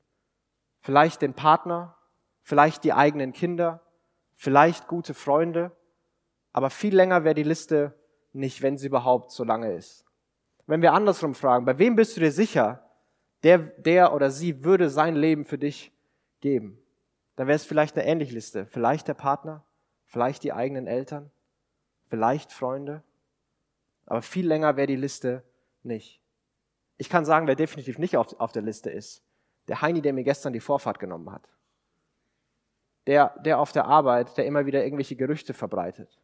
Vielleicht 0.82 1.22
den 1.22 1.34
Partner, 1.34 1.96
vielleicht 2.42 2.84
die 2.84 2.94
eigenen 2.94 3.34
Kinder, 3.34 3.82
vielleicht 4.36 4.88
gute 4.88 5.14
Freunde, 5.14 5.72
aber 6.54 6.70
viel 6.70 6.96
länger 6.96 7.24
wäre 7.24 7.36
die 7.36 7.44
Liste 7.44 7.94
nicht, 8.34 8.62
wenn 8.62 8.78
sie 8.78 8.88
überhaupt 8.88 9.32
so 9.32 9.44
lange 9.44 9.74
ist. 9.74 10.06
Wenn 10.66 10.82
wir 10.82 10.94
andersrum 10.94 11.34
fragen, 11.34 11.66
bei 11.66 11.78
wem 11.78 11.96
bist 11.96 12.16
du 12.16 12.22
dir 12.22 12.32
sicher, 12.32 12.84
der, 13.44 13.60
der 13.60 14.14
oder 14.14 14.32
sie 14.32 14.64
würde 14.64 14.90
sein 14.90 15.16
Leben 15.16 15.46
für 15.46 15.58
dich 15.58 15.92
geben? 16.42 16.80
Dann 17.36 17.48
wäre 17.48 17.56
es 17.56 17.66
vielleicht 17.66 17.96
eine 17.98 18.08
ähnliche 18.08 18.34
Liste. 18.34 18.66
Vielleicht 18.66 19.08
der 19.08 19.14
Partner, 19.14 19.64
vielleicht 20.06 20.44
die 20.44 20.54
eigenen 20.54 20.88
Eltern, 20.88 21.32
vielleicht 22.10 22.52
Freunde, 22.52 23.04
aber 24.06 24.22
viel 24.22 24.48
länger 24.48 24.78
wäre 24.78 24.88
die 24.88 24.96
Liste 24.96 25.44
nicht. 25.84 26.22
Ich 26.98 27.10
kann 27.10 27.26
sagen, 27.26 27.48
wer 27.48 27.56
definitiv 27.56 28.00
nicht 28.00 28.18
auf, 28.18 28.40
auf 28.40 28.52
der 28.52 28.64
Liste 28.64 28.90
ist. 28.90 29.24
Der 29.68 29.82
Heini, 29.82 30.02
der 30.02 30.14
mir 30.14 30.24
gestern 30.24 30.54
die 30.54 30.60
Vorfahrt 30.60 31.00
genommen 31.00 31.32
hat. 31.32 31.50
Der, 33.06 33.38
der 33.40 33.60
auf 33.60 33.72
der 33.72 33.86
Arbeit, 33.86 34.38
der 34.38 34.46
immer 34.46 34.66
wieder 34.66 34.84
irgendwelche 34.84 35.16
Gerüchte 35.16 35.54
verbreitet. 35.54 36.20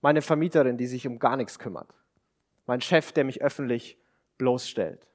Meine 0.00 0.22
Vermieterin, 0.22 0.76
die 0.76 0.86
sich 0.86 1.06
um 1.06 1.18
gar 1.18 1.36
nichts 1.36 1.58
kümmert. 1.58 1.94
Mein 2.66 2.80
Chef, 2.80 3.12
der 3.12 3.24
mich 3.24 3.42
öffentlich 3.42 3.98
bloßstellt. 4.38 5.06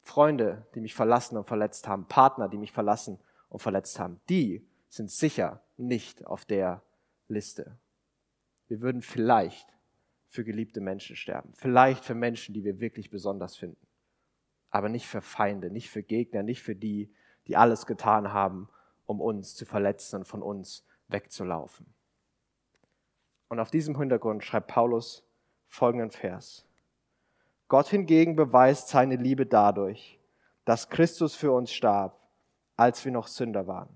Freunde, 0.00 0.66
die 0.74 0.80
mich 0.80 0.94
verlassen 0.94 1.36
und 1.36 1.46
verletzt 1.46 1.88
haben. 1.88 2.06
Partner, 2.06 2.48
die 2.48 2.58
mich 2.58 2.72
verlassen 2.72 3.18
und 3.48 3.60
verletzt 3.60 3.98
haben. 3.98 4.20
Die 4.28 4.66
sind 4.88 5.10
sicher 5.10 5.60
nicht 5.76 6.26
auf 6.26 6.44
der 6.44 6.82
Liste. 7.28 7.76
Wir 8.68 8.80
würden 8.80 9.02
vielleicht 9.02 9.68
für 10.28 10.44
geliebte 10.44 10.80
Menschen 10.80 11.16
sterben. 11.16 11.52
Vielleicht 11.54 12.04
für 12.04 12.14
Menschen, 12.14 12.54
die 12.54 12.64
wir 12.64 12.80
wirklich 12.80 13.10
besonders 13.10 13.56
finden. 13.56 13.86
Aber 14.76 14.90
nicht 14.90 15.08
für 15.08 15.22
Feinde, 15.22 15.70
nicht 15.70 15.88
für 15.88 16.02
Gegner, 16.02 16.42
nicht 16.42 16.62
für 16.62 16.76
die, 16.76 17.10
die 17.46 17.56
alles 17.56 17.86
getan 17.86 18.34
haben, 18.34 18.68
um 19.06 19.22
uns 19.22 19.54
zu 19.54 19.64
verletzen 19.64 20.16
und 20.16 20.24
von 20.26 20.42
uns 20.42 20.84
wegzulaufen. 21.08 21.86
Und 23.48 23.58
auf 23.58 23.70
diesem 23.70 23.98
Hintergrund 23.98 24.44
schreibt 24.44 24.66
Paulus 24.66 25.26
folgenden 25.66 26.10
Vers. 26.10 26.66
Gott 27.68 27.88
hingegen 27.88 28.36
beweist 28.36 28.88
seine 28.88 29.16
Liebe 29.16 29.46
dadurch, 29.46 30.20
dass 30.66 30.90
Christus 30.90 31.34
für 31.34 31.52
uns 31.52 31.72
starb, 31.72 32.20
als 32.76 33.02
wir 33.06 33.12
noch 33.12 33.28
Sünder 33.28 33.66
waren. 33.66 33.88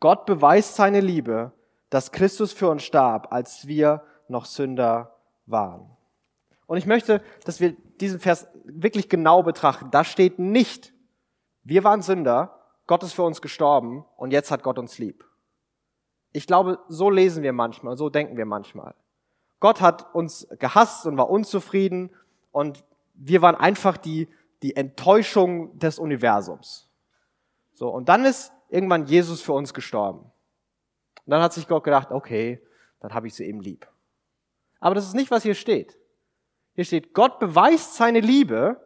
Gott 0.00 0.24
beweist 0.24 0.76
seine 0.76 1.00
Liebe, 1.00 1.52
dass 1.90 2.10
Christus 2.10 2.54
für 2.54 2.70
uns 2.70 2.82
starb, 2.84 3.30
als 3.34 3.66
wir 3.66 4.02
noch 4.28 4.46
Sünder 4.46 5.14
waren. 5.44 5.94
Und 6.64 6.78
ich 6.78 6.86
möchte, 6.86 7.22
dass 7.44 7.60
wir 7.60 7.76
diesen 8.00 8.20
Vers 8.20 8.46
wirklich 8.64 9.08
genau 9.08 9.42
betrachten. 9.42 9.90
Da 9.90 10.04
steht 10.04 10.38
nicht, 10.38 10.92
wir 11.62 11.84
waren 11.84 12.02
Sünder, 12.02 12.60
Gott 12.86 13.02
ist 13.02 13.14
für 13.14 13.22
uns 13.22 13.40
gestorben 13.40 14.04
und 14.16 14.32
jetzt 14.32 14.50
hat 14.50 14.62
Gott 14.62 14.78
uns 14.78 14.98
lieb. 14.98 15.24
Ich 16.32 16.46
glaube, 16.46 16.78
so 16.88 17.10
lesen 17.10 17.42
wir 17.42 17.52
manchmal, 17.52 17.96
so 17.96 18.10
denken 18.10 18.36
wir 18.36 18.46
manchmal. 18.46 18.94
Gott 19.60 19.80
hat 19.80 20.14
uns 20.14 20.46
gehasst 20.58 21.06
und 21.06 21.16
war 21.16 21.30
unzufrieden 21.30 22.10
und 22.52 22.84
wir 23.14 23.40
waren 23.40 23.54
einfach 23.54 23.96
die, 23.96 24.28
die 24.62 24.76
Enttäuschung 24.76 25.78
des 25.78 25.98
Universums. 25.98 26.88
So, 27.72 27.88
und 27.88 28.08
dann 28.08 28.24
ist 28.24 28.52
irgendwann 28.68 29.06
Jesus 29.06 29.40
für 29.40 29.52
uns 29.52 29.72
gestorben. 29.72 30.20
Und 30.20 31.30
dann 31.30 31.40
hat 31.40 31.52
sich 31.52 31.68
Gott 31.68 31.84
gedacht, 31.84 32.10
okay, 32.10 32.60
dann 33.00 33.14
habe 33.14 33.26
ich 33.26 33.34
sie 33.34 33.44
eben 33.44 33.60
lieb. 33.60 33.86
Aber 34.80 34.94
das 34.94 35.06
ist 35.06 35.14
nicht, 35.14 35.30
was 35.30 35.42
hier 35.42 35.54
steht. 35.54 35.98
Hier 36.74 36.84
steht, 36.84 37.14
Gott 37.14 37.38
beweist 37.38 37.94
seine 37.94 38.20
Liebe, 38.20 38.80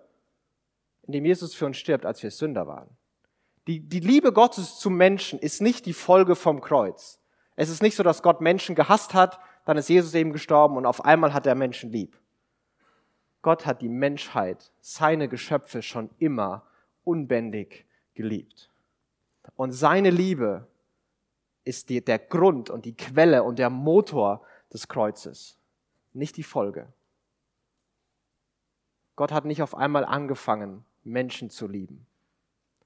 indem 1.03 1.25
Jesus 1.25 1.55
für 1.55 1.67
uns 1.67 1.79
stirbt, 1.79 2.05
als 2.05 2.23
wir 2.23 2.31
Sünder 2.31 2.67
waren. 2.67 2.89
Die, 3.67 3.81
die 3.81 4.01
Liebe 4.01 4.33
Gottes 4.33 4.79
zum 4.79 4.97
Menschen 4.97 5.39
ist 5.39 5.61
nicht 5.61 5.87
die 5.87 5.93
Folge 5.93 6.37
vom 6.37 6.61
Kreuz. 6.61 7.21
Es 7.57 7.71
ist 7.71 7.83
nicht 7.83 7.97
so, 7.97 8.03
dass 8.03 8.23
Gott 8.23 8.41
Menschen 8.41 8.75
gehasst 8.75 9.15
hat, 9.15 9.39
dann 9.65 9.77
ist 9.77 9.89
Jesus 9.89 10.15
eben 10.15 10.33
gestorben 10.33 10.77
und 10.77 10.87
auf 10.87 11.05
einmal 11.05 11.35
hat 11.35 11.47
er 11.47 11.55
Menschen 11.55 11.91
lieb. 11.91 12.17
Gott 13.43 13.67
hat 13.67 13.83
die 13.83 13.89
Menschheit, 13.89 14.73
seine 14.81 15.29
Geschöpfe 15.29 15.83
schon 15.83 16.11
immer 16.19 16.65
unbändig 17.05 17.87
geliebt. 18.15 18.71
Und 19.57 19.73
seine 19.73 20.11
Liebe 20.11 20.67
ist 21.65 21.89
die, 21.89 22.05
der 22.05 22.19
Grund 22.19 22.71
und 22.71 22.85
die 22.85 22.97
Quelle 22.97 23.43
und 23.43 23.59
der 23.59 23.71
Motor 23.71 24.43
des 24.73 24.89
Kreuzes 24.89 25.59
nicht 26.13 26.37
die 26.37 26.43
Folge. 26.43 26.93
Gott 29.19 29.33
hat 29.33 29.45
nicht 29.45 29.63
auf 29.63 29.75
einmal 29.75 30.05
angefangen, 30.05 30.85
Menschen 31.03 31.51
zu 31.51 31.67
lieben. 31.67 32.07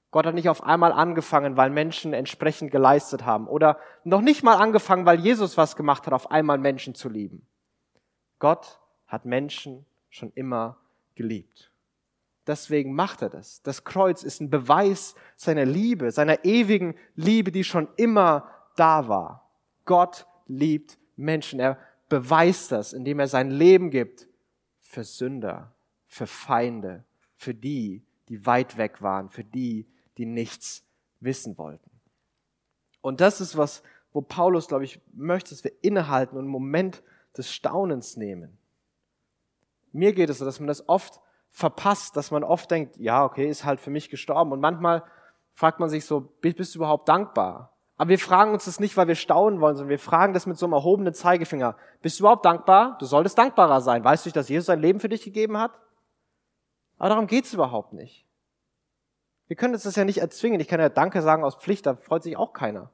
Gott 0.09 0.25
hat 0.25 0.33
nicht 0.33 0.49
auf 0.49 0.63
einmal 0.63 0.91
angefangen, 0.91 1.57
weil 1.57 1.69
Menschen 1.69 2.11
entsprechend 2.11 2.71
geleistet 2.71 3.23
haben 3.23 3.47
oder 3.47 3.77
noch 4.03 4.21
nicht 4.21 4.41
mal 4.41 4.55
angefangen, 4.55 5.05
weil 5.05 5.19
Jesus 5.19 5.57
was 5.57 5.75
gemacht 5.75 6.07
hat, 6.07 6.13
auf 6.13 6.31
einmal 6.31 6.57
Menschen 6.57 6.95
zu 6.95 7.07
lieben. 7.07 7.45
Gott 8.39 8.79
hat 9.05 9.25
Menschen 9.25 9.85
schon 10.09 10.31
immer 10.33 10.77
geliebt. 11.13 11.69
Deswegen 12.47 12.95
macht 12.95 13.21
er 13.21 13.29
das. 13.29 13.61
Das 13.61 13.83
Kreuz 13.83 14.23
ist 14.23 14.41
ein 14.41 14.49
Beweis 14.49 15.13
seiner 15.35 15.65
Liebe, 15.65 16.09
seiner 16.09 16.43
ewigen 16.45 16.95
Liebe, 17.15 17.51
die 17.51 17.63
schon 17.63 17.89
immer 17.95 18.49
da 18.75 19.07
war. 19.07 19.51
Gott 19.85 20.25
liebt 20.47 20.97
Menschen. 21.15 21.59
Er 21.59 21.77
beweist 22.09 22.71
das, 22.71 22.91
indem 22.91 23.19
er 23.19 23.27
sein 23.27 23.51
Leben 23.51 23.91
gibt 23.91 24.27
für 24.81 25.03
Sünder, 25.03 25.73
für 26.13 26.27
Feinde, 26.27 27.03
für 27.35 27.55
die, 27.55 28.05
die 28.29 28.45
weit 28.45 28.77
weg 28.77 29.01
waren, 29.01 29.29
für 29.31 29.43
die, 29.43 29.87
die 30.17 30.27
nichts 30.27 30.85
wissen 31.19 31.57
wollten. 31.57 31.89
Und 33.01 33.19
das 33.19 33.41
ist 33.41 33.57
was, 33.57 33.81
wo 34.11 34.21
Paulus, 34.21 34.67
glaube 34.67 34.83
ich, 34.83 35.01
möchte, 35.11 35.49
dass 35.49 35.63
wir 35.63 35.71
innehalten 35.81 36.37
und 36.37 36.43
einen 36.43 36.51
Moment 36.51 37.01
des 37.35 37.51
Staunens 37.51 38.15
nehmen. 38.15 38.59
Mir 39.91 40.13
geht 40.13 40.29
es 40.29 40.37
so, 40.37 40.45
dass 40.45 40.59
man 40.59 40.67
das 40.67 40.87
oft 40.87 41.19
verpasst, 41.49 42.15
dass 42.15 42.29
man 42.29 42.43
oft 42.43 42.69
denkt, 42.69 42.97
ja, 42.97 43.25
okay, 43.25 43.49
ist 43.49 43.65
halt 43.65 43.79
für 43.79 43.89
mich 43.89 44.11
gestorben. 44.11 44.51
Und 44.51 44.61
manchmal 44.61 45.03
fragt 45.53 45.79
man 45.79 45.89
sich 45.89 46.05
so, 46.05 46.21
bist 46.41 46.75
du 46.75 46.79
überhaupt 46.79 47.09
dankbar? 47.09 47.73
Aber 47.97 48.09
wir 48.09 48.19
fragen 48.19 48.53
uns 48.53 48.65
das 48.65 48.79
nicht, 48.79 48.97
weil 48.97 49.07
wir 49.07 49.15
staunen 49.15 49.61
wollen, 49.61 49.77
sondern 49.77 49.89
wir 49.89 49.99
fragen 49.99 50.33
das 50.33 50.45
mit 50.45 50.59
so 50.59 50.67
einem 50.67 50.73
erhobenen 50.73 51.15
Zeigefinger. 51.15 51.75
Bist 52.03 52.19
du 52.19 52.23
überhaupt 52.23 52.45
dankbar? 52.45 52.97
Du 52.99 53.07
solltest 53.07 53.37
dankbarer 53.37 53.81
sein. 53.81 54.03
Weißt 54.03 54.25
du 54.25 54.27
nicht, 54.27 54.35
dass 54.35 54.49
Jesus 54.49 54.67
sein 54.67 54.79
Leben 54.79 54.99
für 54.99 55.09
dich 55.09 55.23
gegeben 55.23 55.57
hat? 55.57 55.79
Aber 57.03 57.09
darum 57.09 57.27
geht's 57.27 57.53
überhaupt 57.53 57.91
nicht. 57.91 58.25
Wir 59.47 59.57
können 59.57 59.73
uns 59.73 59.83
das 59.83 59.97
ja 59.97 60.05
nicht 60.05 60.19
erzwingen. 60.19 60.61
Ich 60.61 60.69
kann 60.69 60.79
ja 60.79 60.87
Danke 60.87 61.21
sagen 61.21 61.43
aus 61.43 61.57
Pflicht, 61.57 61.85
da 61.85 61.97
freut 61.97 62.23
sich 62.23 62.37
auch 62.37 62.53
keiner. 62.53 62.91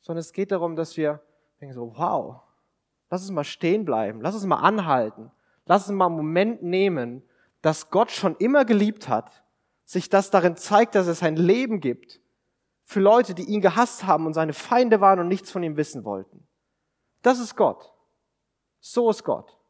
Sondern 0.00 0.18
es 0.18 0.32
geht 0.32 0.50
darum, 0.50 0.74
dass 0.74 0.96
wir 0.96 1.22
denken 1.60 1.72
so, 1.72 1.96
wow, 1.96 2.40
lass 3.10 3.20
uns 3.20 3.30
mal 3.30 3.44
stehen 3.44 3.84
bleiben, 3.84 4.20
lass 4.20 4.34
uns 4.34 4.44
mal 4.44 4.56
anhalten, 4.56 5.30
lass 5.66 5.88
uns 5.88 5.96
mal 5.96 6.06
einen 6.06 6.16
Moment 6.16 6.64
nehmen, 6.64 7.22
dass 7.62 7.90
Gott 7.90 8.10
schon 8.10 8.34
immer 8.38 8.64
geliebt 8.64 9.08
hat, 9.08 9.44
sich 9.84 10.08
das 10.08 10.30
darin 10.30 10.56
zeigt, 10.56 10.96
dass 10.96 11.06
es 11.06 11.22
ein 11.22 11.36
Leben 11.36 11.78
gibt, 11.78 12.20
für 12.82 12.98
Leute, 12.98 13.36
die 13.36 13.44
ihn 13.44 13.60
gehasst 13.60 14.04
haben 14.04 14.26
und 14.26 14.34
seine 14.34 14.52
Feinde 14.52 15.00
waren 15.00 15.20
und 15.20 15.28
nichts 15.28 15.52
von 15.52 15.62
ihm 15.62 15.76
wissen 15.76 16.04
wollten. 16.04 16.44
Das 17.22 17.38
ist 17.38 17.54
Gott. 17.54 17.94
So 18.80 19.10
ist 19.10 19.22
Gott. 19.22 19.60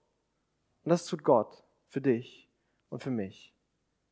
Und 0.85 0.89
das 0.89 1.05
tut 1.05 1.23
Gott 1.23 1.63
für 1.89 2.01
dich 2.01 2.44
und 2.95 3.03
für 3.03 3.11
mich. 3.11 3.53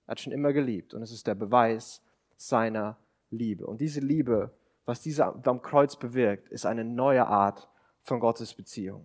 Er 0.06 0.12
hat 0.12 0.20
schon 0.20 0.32
immer 0.32 0.52
geliebt 0.52 0.92
und 0.92 1.02
es 1.02 1.12
ist 1.12 1.28
der 1.28 1.36
Beweis 1.36 2.02
seiner 2.36 2.98
Liebe. 3.30 3.64
Und 3.64 3.80
diese 3.80 4.00
Liebe, 4.00 4.50
was 4.84 5.00
dieser 5.00 5.40
am 5.46 5.62
Kreuz 5.62 5.94
bewirkt, 5.94 6.48
ist 6.48 6.66
eine 6.66 6.84
neue 6.84 7.24
Art 7.28 7.68
von 8.02 8.18
Gottes 8.18 8.52
Beziehung. 8.54 9.04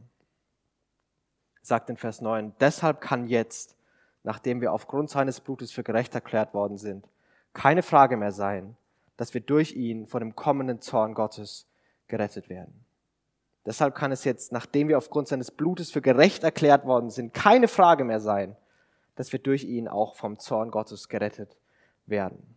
Sagt 1.62 1.92
in 1.92 1.98
Vers 1.98 2.22
9, 2.22 2.56
deshalb 2.60 3.02
kann 3.02 3.28
jetzt, 3.28 3.78
nachdem 4.24 4.62
wir 4.62 4.74
aufgrund 4.74 5.12
seines 5.12 5.40
Blutes 5.40 5.72
für 5.72 5.84
gerecht 5.84 6.16
erklärt 6.16 6.56
worden 6.56 6.78
sind, 6.78 7.08
keine 7.54 7.84
Frage 7.84 8.18
mehr 8.18 8.32
sein, 8.32 8.76
dass 9.16 9.36
wir 9.36 9.42
durch 9.42 9.76
ihn 9.76 10.08
von 10.08 10.22
dem 10.22 10.36
kommenden 10.36 10.82
Zorn 10.82 11.14
Gottes 11.14 11.68
gerettet 12.08 12.50
werden. 12.50 12.84
Deshalb 13.64 13.94
kann 13.94 14.12
es 14.12 14.24
jetzt, 14.24 14.52
nachdem 14.52 14.88
wir 14.88 14.98
aufgrund 14.98 15.28
seines 15.28 15.52
Blutes 15.52 15.92
für 15.92 16.02
gerecht 16.02 16.44
erklärt 16.44 16.86
worden 16.86 17.12
sind, 17.12 17.36
keine 17.36 17.68
Frage 17.68 18.04
mehr 18.04 18.20
sein, 18.20 18.56
dass 19.18 19.34
wir 19.34 19.40
durch 19.40 19.66
ihn 19.66 19.88
auch 19.88 20.16
vom 20.16 20.40
Zorn 20.40 20.72
Gottes 20.72 21.10
gerettet 21.10 21.58
werden. 22.06 22.56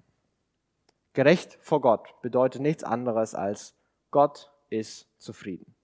Gerecht 1.12 1.58
vor 1.60 1.80
Gott 1.80 2.14
bedeutet 2.22 2.62
nichts 2.62 2.84
anderes 2.84 3.34
als 3.34 3.74
Gott 4.12 4.52
ist 4.68 5.08
zufrieden. 5.18 5.74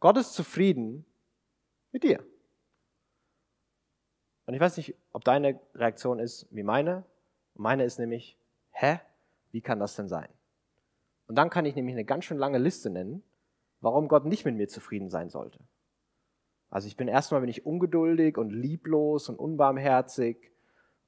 Gott 0.00 0.18
ist 0.18 0.34
zufrieden 0.34 1.06
mit 1.92 2.02
dir. 2.02 2.22
Und 4.46 4.54
ich 4.54 4.60
weiß 4.60 4.76
nicht, 4.76 4.94
ob 5.12 5.24
deine 5.24 5.60
Reaktion 5.74 6.18
ist 6.18 6.46
wie 6.50 6.62
meine. 6.62 7.04
Meine 7.54 7.84
ist 7.84 7.98
nämlich, 7.98 8.36
hä? 8.72 9.00
Wie 9.52 9.60
kann 9.60 9.78
das 9.78 9.96
denn 9.96 10.08
sein? 10.08 10.28
Und 11.26 11.36
dann 11.36 11.50
kann 11.50 11.64
ich 11.64 11.76
nämlich 11.76 11.94
eine 11.94 12.04
ganz 12.04 12.24
schön 12.24 12.38
lange 12.38 12.58
Liste 12.58 12.90
nennen, 12.90 13.22
warum 13.80 14.08
Gott 14.08 14.24
nicht 14.24 14.44
mit 14.44 14.56
mir 14.56 14.68
zufrieden 14.68 15.10
sein 15.10 15.30
sollte. 15.30 15.60
Also 16.70 16.86
ich 16.86 16.96
bin 16.96 17.08
erstmal 17.08 17.40
bin 17.40 17.50
ich 17.50 17.66
ungeduldig 17.66 18.38
und 18.38 18.50
lieblos 18.50 19.28
und 19.28 19.36
unbarmherzig 19.36 20.50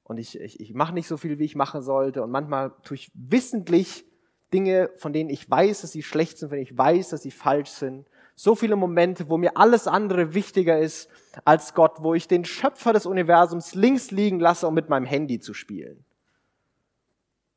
und 0.03 0.17
ich, 0.17 0.39
ich, 0.39 0.59
ich 0.59 0.73
mache 0.73 0.93
nicht 0.93 1.07
so 1.07 1.15
viel, 1.15 1.39
wie 1.39 1.45
ich 1.45 1.55
machen 1.55 1.81
sollte 1.81 2.21
und 2.21 2.31
manchmal 2.31 2.73
tue 2.83 2.95
ich 2.95 3.11
wissentlich 3.13 4.05
Dinge, 4.53 4.91
von 4.97 5.13
denen 5.13 5.29
ich 5.29 5.49
weiß, 5.49 5.81
dass 5.81 5.93
sie 5.93 6.03
schlecht 6.03 6.37
sind, 6.37 6.51
wenn 6.51 6.61
ich 6.61 6.77
weiß, 6.77 7.09
dass 7.09 7.23
sie 7.23 7.31
falsch 7.31 7.69
sind. 7.69 8.07
So 8.35 8.55
viele 8.55 8.75
Momente, 8.75 9.29
wo 9.29 9.37
mir 9.37 9.57
alles 9.57 9.87
andere 9.87 10.33
wichtiger 10.33 10.77
ist 10.79 11.09
als 11.45 11.73
Gott, 11.73 12.03
wo 12.03 12.13
ich 12.13 12.27
den 12.27 12.45
Schöpfer 12.45 12.93
des 12.93 13.05
Universums 13.05 13.73
links 13.73 14.11
liegen 14.11 14.39
lasse, 14.39 14.67
um 14.67 14.73
mit 14.73 14.89
meinem 14.89 15.05
Handy 15.05 15.39
zu 15.39 15.53
spielen. 15.53 16.03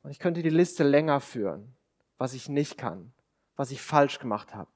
Und 0.01 0.11
ich 0.11 0.19
könnte 0.19 0.41
die 0.41 0.49
Liste 0.49 0.83
länger 0.83 1.19
führen, 1.19 1.75
was 2.17 2.33
ich 2.33 2.47
nicht 2.47 2.77
kann, 2.77 3.11
was 3.55 3.71
ich 3.71 3.81
falsch 3.81 4.19
gemacht 4.19 4.55
habe, 4.55 4.69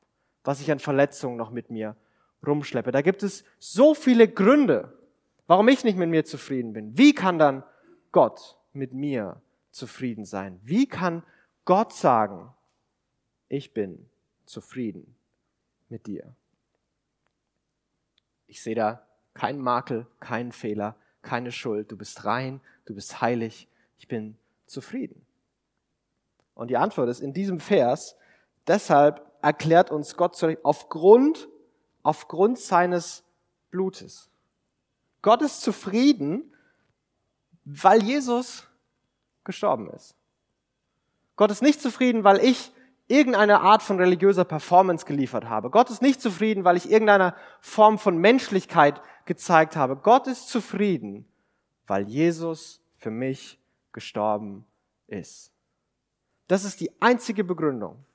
was 0.44 0.60
ich 0.60 0.72
an 0.72 0.80
Verletzungen 0.80 1.38
noch 1.38 1.52
mit 1.52 1.70
mir 1.70 1.96
rumschleppe. 2.46 2.92
Da 2.92 3.02
gibt 3.02 3.24
es 3.24 3.44
so 3.60 3.94
viele 3.94 4.28
Gründe, 4.28 4.98
warum 5.48 5.68
ich 5.68 5.84
nicht 5.84 5.98
mit 5.98 6.10
mir 6.10 6.26
zufrieden 6.26 6.74
bin. 6.74 6.98
Wie 6.98 7.14
kann 7.14 7.38
dann 7.38 7.64
Gott 8.12 8.58
mit 8.74 8.94
mir 8.94 9.42
zufrieden 9.72 10.26
sein? 10.26 10.60
Wie 10.64 10.88
kann 10.88 11.24
Gott 11.66 11.94
sagen, 11.94 12.54
ich 13.48 13.74
bin 13.74 14.10
zufrieden 14.46 15.16
mit 15.90 16.08
dir? 16.08 16.36
Ich 18.48 18.62
sehe 18.62 18.76
da 18.76 19.06
keinen 19.34 19.62
Makel, 19.62 20.08
keinen 20.20 20.52
Fehler, 20.52 20.96
keine 21.22 21.52
Schuld. 21.52 21.92
Du 21.92 21.98
bist 21.98 22.26
rein, 22.26 22.60
du 22.86 22.96
bist 22.96 23.22
heilig. 23.22 23.68
Ich 24.00 24.08
bin 24.08 24.38
zufrieden. 24.66 25.26
Und 26.54 26.70
die 26.70 26.78
Antwort 26.78 27.10
ist 27.10 27.22
in 27.22 27.34
diesem 27.34 27.60
Vers, 27.60 28.18
deshalb 28.68 29.26
erklärt 29.42 29.92
uns 29.92 30.16
Gott 30.16 30.42
aufgrund, 30.64 31.48
aufgrund 32.04 32.60
seines 32.60 33.24
Blutes. 33.70 34.30
Gott 35.22 35.42
ist 35.42 35.62
zufrieden, 35.62 36.54
weil 37.64 38.04
Jesus 38.04 38.68
gestorben 39.44 39.90
ist. 39.92 40.16
Gott 41.36 41.52
ist 41.52 41.62
nicht 41.62 41.82
zufrieden, 41.82 42.24
weil 42.24 42.40
ich 42.40 42.72
irgendeine 43.08 43.62
Art 43.62 43.84
von 43.84 43.98
religiöser 43.98 44.46
Performance 44.46 45.06
geliefert 45.06 45.46
habe. 45.46 45.70
Gott 45.70 45.90
ist 45.90 46.02
nicht 46.02 46.22
zufrieden, 46.22 46.64
weil 46.64 46.78
ich 46.78 46.90
irgendeine 46.90 47.36
Form 47.60 48.00
von 48.00 48.18
Menschlichkeit 48.18 49.02
gezeigt 49.26 49.76
habe. 49.76 49.98
Gott 49.98 50.28
ist 50.28 50.50
zufrieden, 50.50 51.28
weil 51.88 52.08
Jesus 52.08 52.82
für 52.96 53.12
mich 53.12 53.60
gestorben 53.92 54.66
ist. 55.08 55.52
Das 56.48 56.64
ist 56.64 56.80
die 56.80 56.92
einzige 57.02 57.44
Begründung. 57.44 58.06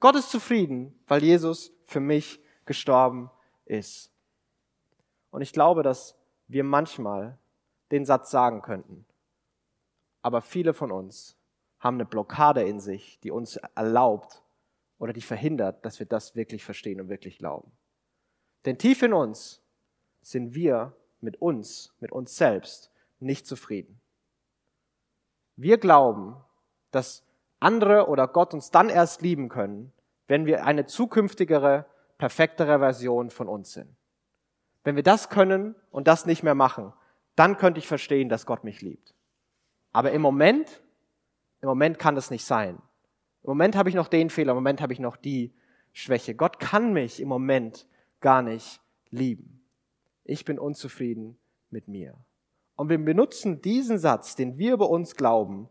Gott 0.00 0.14
ist 0.14 0.30
zufrieden, 0.30 0.96
weil 1.08 1.22
Jesus 1.22 1.72
für 1.84 2.00
mich 2.00 2.40
gestorben 2.68 3.30
ist. 3.64 4.12
Und 5.30 5.42
ich 5.42 5.52
glaube, 5.52 5.82
dass 5.82 6.16
wir 6.46 6.62
manchmal 6.62 7.36
den 7.90 8.04
Satz 8.04 8.30
sagen 8.30 8.62
könnten. 8.62 9.04
Aber 10.22 10.40
viele 10.40 10.72
von 10.72 10.92
uns 10.92 11.36
haben 11.80 11.96
eine 11.96 12.04
Blockade 12.04 12.62
in 12.62 12.78
sich, 12.80 13.18
die 13.20 13.30
uns 13.30 13.56
erlaubt 13.74 14.42
oder 14.98 15.12
die 15.12 15.22
verhindert, 15.22 15.84
dass 15.84 15.98
wir 15.98 16.06
das 16.06 16.36
wirklich 16.36 16.64
verstehen 16.64 17.00
und 17.00 17.08
wirklich 17.08 17.38
glauben. 17.38 17.72
Denn 18.64 18.78
tief 18.78 19.02
in 19.02 19.12
uns 19.12 19.62
sind 20.22 20.54
wir 20.54 20.96
mit 21.20 21.40
uns, 21.40 21.94
mit 22.00 22.12
uns 22.12 22.36
selbst 22.36 22.90
nicht 23.20 23.46
zufrieden. 23.46 24.00
Wir 25.56 25.78
glauben, 25.78 26.36
dass 26.90 27.24
andere 27.60 28.08
oder 28.08 28.28
Gott 28.28 28.54
uns 28.54 28.70
dann 28.70 28.88
erst 28.88 29.22
lieben 29.22 29.48
können, 29.48 29.92
wenn 30.26 30.46
wir 30.46 30.64
eine 30.64 30.86
zukünftigere, 30.86 31.86
perfektere 32.18 32.78
Version 32.78 33.30
von 33.30 33.48
uns 33.48 33.72
sind. 33.72 33.96
Wenn 34.84 34.96
wir 34.96 35.02
das 35.02 35.28
können 35.28 35.74
und 35.90 36.08
das 36.08 36.26
nicht 36.26 36.42
mehr 36.42 36.54
machen, 36.54 36.92
dann 37.36 37.56
könnte 37.56 37.78
ich 37.78 37.86
verstehen, 37.86 38.28
dass 38.28 38.46
Gott 38.46 38.64
mich 38.64 38.82
liebt. 38.82 39.14
Aber 39.92 40.12
im 40.12 40.20
Moment, 40.22 40.82
im 41.60 41.68
Moment 41.68 41.98
kann 41.98 42.14
das 42.14 42.30
nicht 42.30 42.44
sein. 42.44 42.80
Im 43.42 43.48
Moment 43.50 43.76
habe 43.76 43.88
ich 43.88 43.94
noch 43.94 44.08
den 44.08 44.30
Fehler, 44.30 44.52
im 44.52 44.56
Moment 44.56 44.80
habe 44.80 44.92
ich 44.92 44.98
noch 44.98 45.16
die 45.16 45.52
Schwäche. 45.92 46.34
Gott 46.34 46.58
kann 46.58 46.92
mich 46.92 47.20
im 47.20 47.28
Moment 47.28 47.86
gar 48.20 48.42
nicht 48.42 48.80
lieben. 49.10 49.62
Ich 50.24 50.44
bin 50.44 50.58
unzufrieden 50.58 51.38
mit 51.70 51.88
mir. 51.88 52.14
Und 52.76 52.90
wir 52.90 52.98
benutzen 52.98 53.60
diesen 53.60 53.98
Satz, 53.98 54.36
den 54.36 54.58
wir 54.58 54.74
über 54.74 54.90
uns 54.90 55.16
glauben, 55.16 55.68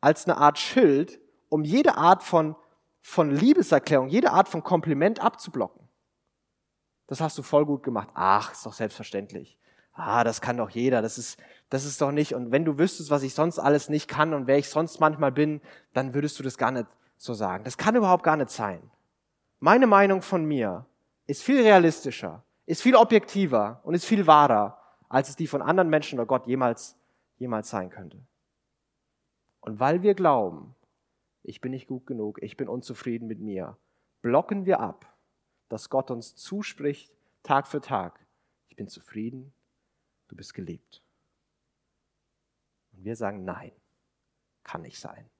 als 0.00 0.26
eine 0.26 0.38
Art 0.38 0.58
Schild, 0.58 1.20
um 1.48 1.64
jede 1.64 1.96
Art 1.96 2.22
von, 2.22 2.56
von 3.00 3.30
Liebeserklärung, 3.30 4.08
jede 4.08 4.32
Art 4.32 4.48
von 4.48 4.62
Kompliment 4.62 5.20
abzublocken. 5.20 5.77
Das 7.08 7.20
hast 7.20 7.36
du 7.36 7.42
voll 7.42 7.66
gut 7.66 7.82
gemacht. 7.82 8.08
Ach, 8.14 8.52
ist 8.52 8.64
doch 8.64 8.72
selbstverständlich. 8.72 9.58
Ah, 9.94 10.22
das 10.22 10.40
kann 10.40 10.58
doch 10.58 10.70
jeder. 10.70 11.02
Das 11.02 11.18
ist, 11.18 11.40
das 11.70 11.84
ist 11.84 12.00
doch 12.00 12.12
nicht. 12.12 12.34
Und 12.34 12.52
wenn 12.52 12.64
du 12.64 12.78
wüsstest, 12.78 13.10
was 13.10 13.24
ich 13.24 13.34
sonst 13.34 13.58
alles 13.58 13.88
nicht 13.88 14.06
kann 14.06 14.32
und 14.32 14.46
wer 14.46 14.58
ich 14.58 14.68
sonst 14.68 15.00
manchmal 15.00 15.32
bin, 15.32 15.60
dann 15.92 16.14
würdest 16.14 16.38
du 16.38 16.44
das 16.44 16.56
gar 16.56 16.70
nicht 16.70 16.86
so 17.16 17.34
sagen. 17.34 17.64
Das 17.64 17.76
kann 17.76 17.96
überhaupt 17.96 18.22
gar 18.22 18.36
nicht 18.36 18.50
sein. 18.50 18.80
Meine 19.58 19.88
Meinung 19.88 20.22
von 20.22 20.44
mir 20.44 20.86
ist 21.26 21.42
viel 21.42 21.60
realistischer, 21.60 22.44
ist 22.66 22.82
viel 22.82 22.94
objektiver 22.94 23.80
und 23.82 23.94
ist 23.94 24.04
viel 24.04 24.26
wahrer, 24.26 24.78
als 25.08 25.30
es 25.30 25.36
die 25.36 25.48
von 25.48 25.62
anderen 25.62 25.90
Menschen 25.90 26.18
oder 26.18 26.26
Gott 26.26 26.46
jemals, 26.46 26.96
jemals 27.38 27.70
sein 27.70 27.90
könnte. 27.90 28.18
Und 29.60 29.80
weil 29.80 30.02
wir 30.02 30.14
glauben, 30.14 30.76
ich 31.42 31.60
bin 31.60 31.72
nicht 31.72 31.88
gut 31.88 32.06
genug, 32.06 32.40
ich 32.42 32.56
bin 32.56 32.68
unzufrieden 32.68 33.26
mit 33.26 33.40
mir, 33.40 33.76
blocken 34.22 34.64
wir 34.64 34.80
ab, 34.80 35.06
dass 35.68 35.90
Gott 35.90 36.10
uns 36.10 36.34
zuspricht, 36.34 37.12
Tag 37.42 37.66
für 37.66 37.80
Tag, 37.80 38.24
ich 38.68 38.76
bin 38.76 38.88
zufrieden, 38.88 39.52
du 40.28 40.36
bist 40.36 40.54
geliebt. 40.54 41.02
Und 42.92 43.04
wir 43.04 43.16
sagen, 43.16 43.44
nein, 43.44 43.72
kann 44.64 44.82
nicht 44.82 44.98
sein. 44.98 45.30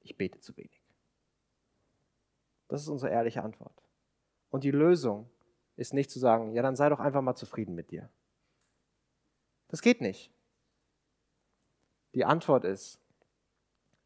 Ich 0.00 0.16
bete 0.16 0.40
zu 0.40 0.56
wenig. 0.56 0.82
Das 2.68 2.82
ist 2.82 2.88
unsere 2.88 3.12
ehrliche 3.12 3.42
Antwort. 3.42 3.82
Und 4.50 4.64
die 4.64 4.70
Lösung 4.70 5.28
ist 5.76 5.94
nicht 5.94 6.10
zu 6.10 6.18
sagen, 6.18 6.52
ja, 6.52 6.62
dann 6.62 6.76
sei 6.76 6.88
doch 6.88 7.00
einfach 7.00 7.22
mal 7.22 7.34
zufrieden 7.34 7.74
mit 7.74 7.90
dir. 7.90 8.08
Das 9.68 9.82
geht 9.82 10.00
nicht. 10.00 10.32
Die 12.14 12.24
Antwort 12.24 12.64
ist, 12.64 13.00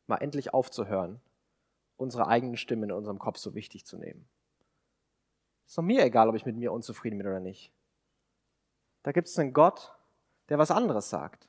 mal 0.06 0.16
endlich 0.16 0.52
aufzuhören, 0.52 1.20
unsere 1.96 2.26
eigenen 2.26 2.56
Stimmen 2.56 2.84
in 2.84 2.92
unserem 2.92 3.18
Kopf 3.18 3.38
so 3.38 3.54
wichtig 3.54 3.86
zu 3.86 3.96
nehmen. 3.96 4.28
Ist 5.70 5.78
doch 5.78 5.84
mir 5.84 6.02
egal, 6.02 6.28
ob 6.28 6.34
ich 6.34 6.44
mit 6.44 6.56
mir 6.56 6.72
unzufrieden 6.72 7.18
bin 7.18 7.28
oder 7.28 7.38
nicht. 7.38 7.70
Da 9.04 9.12
gibt 9.12 9.28
es 9.28 9.38
einen 9.38 9.52
Gott, 9.52 9.94
der 10.48 10.58
was 10.58 10.72
anderes 10.72 11.10
sagt. 11.10 11.46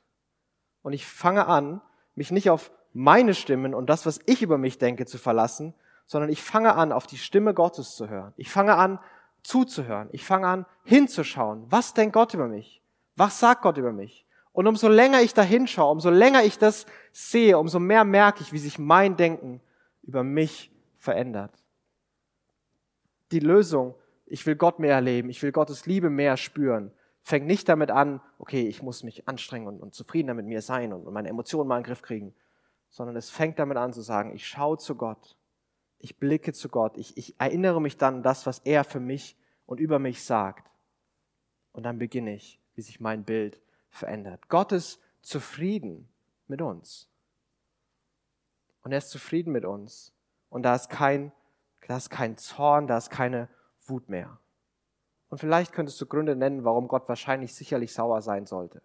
Und 0.82 0.92
ich 0.92 1.08
fange 1.08 1.48
an, 1.48 1.80
mich 2.14 2.30
nicht 2.30 2.48
auf 2.48 2.70
meine 2.92 3.34
Stimmen 3.34 3.74
und 3.74 3.90
das, 3.90 4.06
was 4.06 4.20
ich 4.26 4.40
über 4.40 4.58
mich 4.58 4.78
denke, 4.78 5.06
zu 5.06 5.18
verlassen, 5.18 5.74
sondern 6.06 6.30
ich 6.30 6.40
fange 6.40 6.76
an, 6.76 6.92
auf 6.92 7.08
die 7.08 7.18
Stimme 7.18 7.52
Gottes 7.52 7.96
zu 7.96 8.08
hören. 8.08 8.32
Ich 8.36 8.48
fange 8.48 8.76
an, 8.76 9.00
zuzuhören. 9.42 10.08
Ich 10.12 10.24
fange 10.24 10.46
an, 10.46 10.66
hinzuschauen. 10.84 11.66
Was 11.68 11.92
denkt 11.92 12.14
Gott 12.14 12.32
über 12.32 12.46
mich? 12.46 12.80
Was 13.16 13.40
sagt 13.40 13.62
Gott 13.62 13.76
über 13.76 13.90
mich? 13.90 14.24
Und 14.52 14.68
umso 14.68 14.86
länger 14.86 15.20
ich 15.22 15.34
da 15.34 15.42
hinschaue, 15.42 15.90
umso 15.90 16.10
länger 16.10 16.44
ich 16.44 16.58
das 16.58 16.86
sehe, 17.10 17.58
umso 17.58 17.80
mehr 17.80 18.04
merke 18.04 18.42
ich, 18.42 18.52
wie 18.52 18.58
sich 18.58 18.78
mein 18.78 19.16
Denken 19.16 19.60
über 20.04 20.22
mich 20.22 20.70
verändert. 20.96 21.50
Die 23.32 23.40
Lösung, 23.40 23.96
ich 24.32 24.46
will 24.46 24.56
Gott 24.56 24.78
mehr 24.78 24.94
erleben, 24.94 25.28
ich 25.28 25.42
will 25.42 25.52
Gottes 25.52 25.84
Liebe 25.84 26.08
mehr 26.08 26.38
spüren, 26.38 26.90
fängt 27.20 27.46
nicht 27.46 27.68
damit 27.68 27.90
an, 27.90 28.22
okay, 28.38 28.66
ich 28.66 28.82
muss 28.82 29.02
mich 29.02 29.28
anstrengen 29.28 29.66
und, 29.66 29.82
und 29.82 29.94
zufriedener 29.94 30.32
mit 30.32 30.46
mir 30.46 30.62
sein 30.62 30.94
und, 30.94 31.06
und 31.06 31.12
meine 31.12 31.28
Emotionen 31.28 31.68
mal 31.68 31.76
in 31.76 31.82
den 31.82 31.88
Griff 31.88 32.00
kriegen, 32.00 32.34
sondern 32.88 33.14
es 33.16 33.28
fängt 33.28 33.58
damit 33.58 33.76
an 33.76 33.92
zu 33.92 34.00
sagen, 34.00 34.34
ich 34.34 34.46
schaue 34.46 34.78
zu 34.78 34.94
Gott, 34.94 35.36
ich 35.98 36.18
blicke 36.18 36.54
zu 36.54 36.70
Gott, 36.70 36.96
ich, 36.96 37.14
ich 37.18 37.38
erinnere 37.38 37.80
mich 37.82 37.98
dann 37.98 38.16
an 38.16 38.22
das, 38.22 38.46
was 38.46 38.60
er 38.60 38.84
für 38.84 39.00
mich 39.00 39.36
und 39.66 39.80
über 39.80 39.98
mich 39.98 40.24
sagt. 40.24 40.70
Und 41.72 41.82
dann 41.82 41.98
beginne 41.98 42.34
ich, 42.34 42.58
wie 42.74 42.82
sich 42.82 43.00
mein 43.00 43.24
Bild 43.24 43.60
verändert. 43.90 44.48
Gott 44.48 44.72
ist 44.72 44.98
zufrieden 45.20 46.08
mit 46.48 46.62
uns. 46.62 47.06
Und 48.82 48.92
er 48.92 48.98
ist 48.98 49.10
zufrieden 49.10 49.52
mit 49.52 49.66
uns. 49.66 50.14
Und 50.48 50.62
da 50.62 50.74
ist 50.74 50.88
kein, 50.88 51.32
da 51.86 51.98
ist 51.98 52.08
kein 52.08 52.38
Zorn, 52.38 52.86
da 52.86 52.96
ist 52.96 53.10
keine 53.10 53.50
Wut 53.92 54.08
mehr. 54.08 54.38
Und 55.28 55.38
vielleicht 55.38 55.72
könntest 55.72 56.00
du 56.00 56.06
Gründe 56.06 56.34
nennen, 56.34 56.64
warum 56.64 56.88
Gott 56.88 57.08
wahrscheinlich 57.08 57.54
sicherlich 57.54 57.92
sauer 57.92 58.20
sein 58.22 58.46
sollte. 58.46 58.82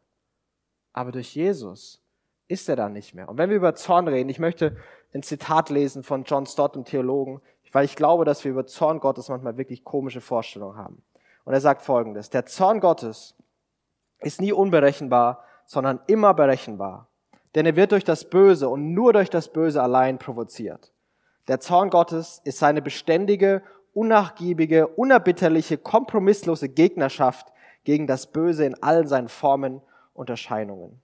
Aber 0.93 1.11
durch 1.11 1.33
Jesus 1.33 2.03
ist 2.47 2.69
er 2.69 2.75
da 2.75 2.89
nicht 2.89 3.13
mehr. 3.13 3.27
Und 3.27 3.37
wenn 3.37 3.49
wir 3.49 3.57
über 3.57 3.73
Zorn 3.75 4.07
reden, 4.07 4.29
ich 4.29 4.39
möchte 4.39 4.77
ein 5.13 5.23
Zitat 5.23 5.69
lesen 5.69 6.03
von 6.03 6.23
John 6.23 6.45
Stott, 6.45 6.75
dem 6.75 6.85
Theologen, 6.85 7.41
weil 7.71 7.85
ich 7.85 7.95
glaube, 7.95 8.25
dass 8.25 8.43
wir 8.43 8.51
über 8.51 8.65
Zorn 8.65 8.99
Gottes 8.99 9.29
manchmal 9.29 9.57
wirklich 9.57 9.83
komische 9.83 10.21
Vorstellungen 10.21 10.77
haben. 10.77 11.03
Und 11.43 11.53
er 11.53 11.61
sagt 11.61 11.81
Folgendes, 11.81 12.29
der 12.29 12.45
Zorn 12.45 12.79
Gottes 12.79 13.35
ist 14.19 14.41
nie 14.41 14.51
unberechenbar, 14.51 15.43
sondern 15.65 15.99
immer 16.07 16.33
berechenbar. 16.33 17.07
Denn 17.55 17.65
er 17.65 17.75
wird 17.75 17.91
durch 17.91 18.03
das 18.03 18.29
Böse 18.29 18.69
und 18.69 18.93
nur 18.93 19.13
durch 19.13 19.29
das 19.29 19.49
Böse 19.49 19.81
allein 19.81 20.17
provoziert. 20.17 20.91
Der 21.47 21.59
Zorn 21.59 21.89
Gottes 21.89 22.41
ist 22.43 22.59
seine 22.59 22.81
beständige, 22.81 23.61
unnachgiebige, 23.93 24.87
unerbitterliche, 24.87 25.77
kompromisslose 25.77 26.69
Gegnerschaft 26.69 27.51
gegen 27.83 28.07
das 28.07 28.27
Böse 28.27 28.65
in 28.65 28.81
allen 28.83 29.07
seinen 29.07 29.29
Formen 29.29 29.81
und 30.13 30.29
Erscheinungen. 30.29 31.01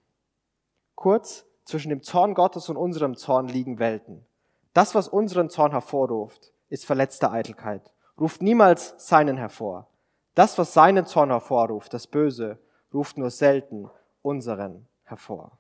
Kurz, 0.96 1.46
zwischen 1.66 1.90
dem 1.90 2.04
Zorn 2.04 2.34
Gottes 2.34 2.70
und 2.70 2.78
unserem 2.78 3.16
Zorn 3.16 3.48
liegen 3.48 3.80
Welten. 3.80 4.26
Das, 4.74 4.96
was 4.96 5.08
unseren 5.08 5.50
Zorn 5.50 5.72
hervorruft, 5.72 6.52
ist 6.70 6.86
verletzte 6.86 7.32
Eitelkeit, 7.32 7.94
ruft 8.20 8.42
niemals 8.42 8.96
seinen 8.98 9.38
hervor. 9.38 9.88
Das, 10.36 10.58
was 10.58 10.74
seinen 10.74 11.06
Zorn 11.06 11.30
hervorruft, 11.30 11.94
das 11.94 12.08
Böse, 12.08 12.58
ruft 12.94 13.18
nur 13.18 13.30
selten 13.30 13.90
unseren 14.22 14.88
hervor. 15.04 15.52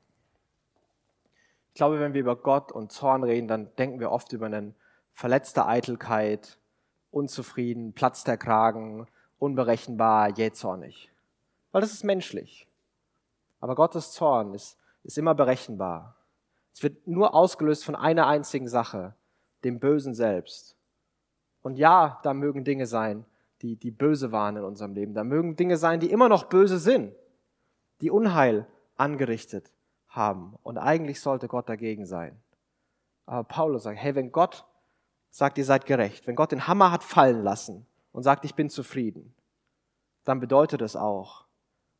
Ich 1.69 1.75
glaube, 1.75 1.99
wenn 1.99 2.13
wir 2.13 2.21
über 2.21 2.35
Gott 2.35 2.71
und 2.71 2.91
Zorn 2.91 3.23
reden, 3.23 3.47
dann 3.47 3.75
denken 3.77 3.99
wir 3.99 4.11
oft 4.11 4.31
über 4.33 4.47
eine 4.47 4.73
verletzte 5.13 5.65
Eitelkeit, 5.65 6.57
unzufrieden, 7.13 7.93
platzt 7.93 8.27
der 8.27 8.37
Kragen, 8.37 9.07
unberechenbar, 9.37 10.29
jähzornig. 10.29 11.11
Weil 11.71 11.81
das 11.81 11.93
ist 11.93 12.03
menschlich. 12.03 12.67
Aber 13.59 13.75
Gottes 13.75 14.11
Zorn 14.11 14.53
ist, 14.53 14.77
ist 15.03 15.17
immer 15.17 15.35
berechenbar. 15.35 16.15
Es 16.73 16.81
wird 16.81 17.07
nur 17.07 17.33
ausgelöst 17.33 17.85
von 17.85 17.95
einer 17.95 18.27
einzigen 18.27 18.67
Sache, 18.67 19.13
dem 19.63 19.79
Bösen 19.79 20.13
selbst. 20.13 20.75
Und 21.61 21.77
ja, 21.77 22.19
da 22.23 22.33
mögen 22.33 22.63
Dinge 22.63 22.87
sein, 22.87 23.25
die, 23.61 23.75
die 23.75 23.91
böse 23.91 24.31
waren 24.31 24.57
in 24.57 24.63
unserem 24.63 24.93
Leben. 24.93 25.13
Da 25.13 25.23
mögen 25.23 25.55
Dinge 25.55 25.77
sein, 25.77 25.99
die 25.99 26.11
immer 26.11 26.29
noch 26.29 26.45
böse 26.45 26.77
sind, 26.77 27.13
die 28.01 28.11
Unheil 28.11 28.67
angerichtet 28.97 29.71
haben. 30.09 30.55
Und 30.63 30.77
eigentlich 30.77 31.21
sollte 31.21 31.47
Gott 31.47 31.69
dagegen 31.69 32.05
sein. 32.05 32.37
Aber 33.25 33.43
Paulus 33.45 33.83
sagt, 33.83 33.99
hey, 33.99 34.15
wenn 34.15 34.31
Gott 34.31 34.65
sagt, 35.33 35.57
ihr 35.57 35.65
seid 35.65 35.87
gerecht, 35.87 36.27
wenn 36.27 36.35
Gott 36.35 36.51
den 36.51 36.67
Hammer 36.67 36.91
hat 36.91 37.03
fallen 37.03 37.43
lassen 37.43 37.87
und 38.11 38.21
sagt, 38.21 38.45
ich 38.45 38.53
bin 38.53 38.69
zufrieden, 38.69 39.33
dann 40.25 40.39
bedeutet 40.39 40.81
es 40.81 40.95
auch, 40.95 41.45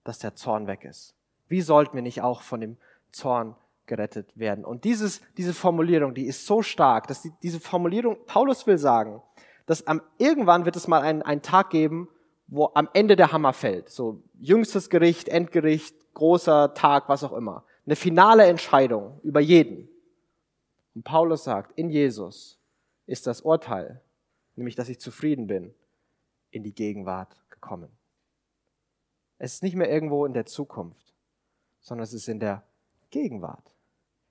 dass 0.04 0.20
der 0.20 0.36
Zorn 0.36 0.68
weg 0.68 0.86
ist. 0.86 1.16
Wie 1.48 1.62
sollten 1.62 1.96
wir 1.96 2.04
nicht 2.04 2.22
auch 2.22 2.42
von 2.42 2.62
dem 2.62 2.78
Zorn 3.12 3.56
gerettet 3.88 4.38
werden? 4.38 4.64
Und 4.64 4.84
dieses, 4.84 5.20
diese 5.36 5.54
Formulierung, 5.56 6.14
die 6.14 6.28
ist 6.28 6.46
so 6.46 6.62
stark, 6.62 7.08
dass 7.08 7.24
die, 7.24 7.32
diese 7.42 7.60
Formulierung, 7.60 8.18
Paulus 8.28 8.68
will 8.68 8.78
sagen, 8.78 9.24
dass 9.66 9.88
am, 9.88 10.02
irgendwann 10.20 10.66
wird 10.66 10.76
es 10.76 10.88
mal 10.88 11.02
einen, 11.02 11.24
einen 11.24 11.42
Tag 11.42 11.72
geben, 11.72 12.10
wo 12.46 12.70
am 12.76 12.88
Ende 12.94 13.16
der 13.16 13.32
Hammer 13.32 13.54
fällt. 13.54 13.90
So 13.90 14.22
jüngstes 14.40 14.92
Gericht, 14.92 15.28
Endgericht, 15.28 15.96
großer 16.14 16.76
Tag, 16.76 17.10
was 17.10 17.24
auch 17.24 17.34
immer. 17.34 17.64
Eine 17.88 17.96
finale 17.96 18.46
Entscheidung 18.46 19.20
über 19.24 19.40
jeden. 19.40 19.90
Und 20.94 21.04
Paulus 21.04 21.46
sagt, 21.46 21.72
in 21.80 21.90
Jesus 21.90 22.60
ist 23.06 23.28
das 23.28 23.42
Urteil, 23.42 24.02
nämlich 24.56 24.76
dass 24.76 24.90
ich 24.90 25.00
zufrieden 25.00 25.48
bin, 25.48 25.74
in 26.52 26.64
die 26.64 26.74
Gegenwart 26.74 27.36
gekommen. 27.50 27.90
Es 29.38 29.56
ist 29.56 29.64
nicht 29.64 29.76
mehr 29.76 29.90
irgendwo 29.90 30.26
in 30.26 30.34
der 30.34 30.46
Zukunft, 30.46 31.14
sondern 31.82 32.04
es 32.04 32.14
ist 32.14 32.28
in 32.28 32.40
der 32.40 32.64
Gegenwart. 33.10 33.76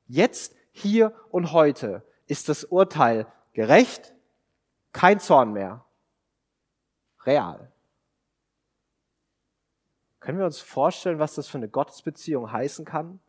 Jetzt, 0.07 0.55
hier 0.73 1.15
und 1.31 1.53
heute 1.53 2.03
ist 2.27 2.49
das 2.49 2.65
Urteil 2.65 3.27
gerecht, 3.53 4.15
kein 4.93 5.21
Zorn 5.21 5.53
mehr, 5.53 5.85
real. 7.25 7.73
Können 10.21 10.39
wir 10.39 10.47
uns 10.47 10.61
vorstellen, 10.61 11.19
was 11.19 11.35
das 11.35 11.49
für 11.49 11.59
eine 11.59 11.69
Gottesbeziehung 11.69 12.53
heißen 12.53 12.85
kann? 12.85 13.21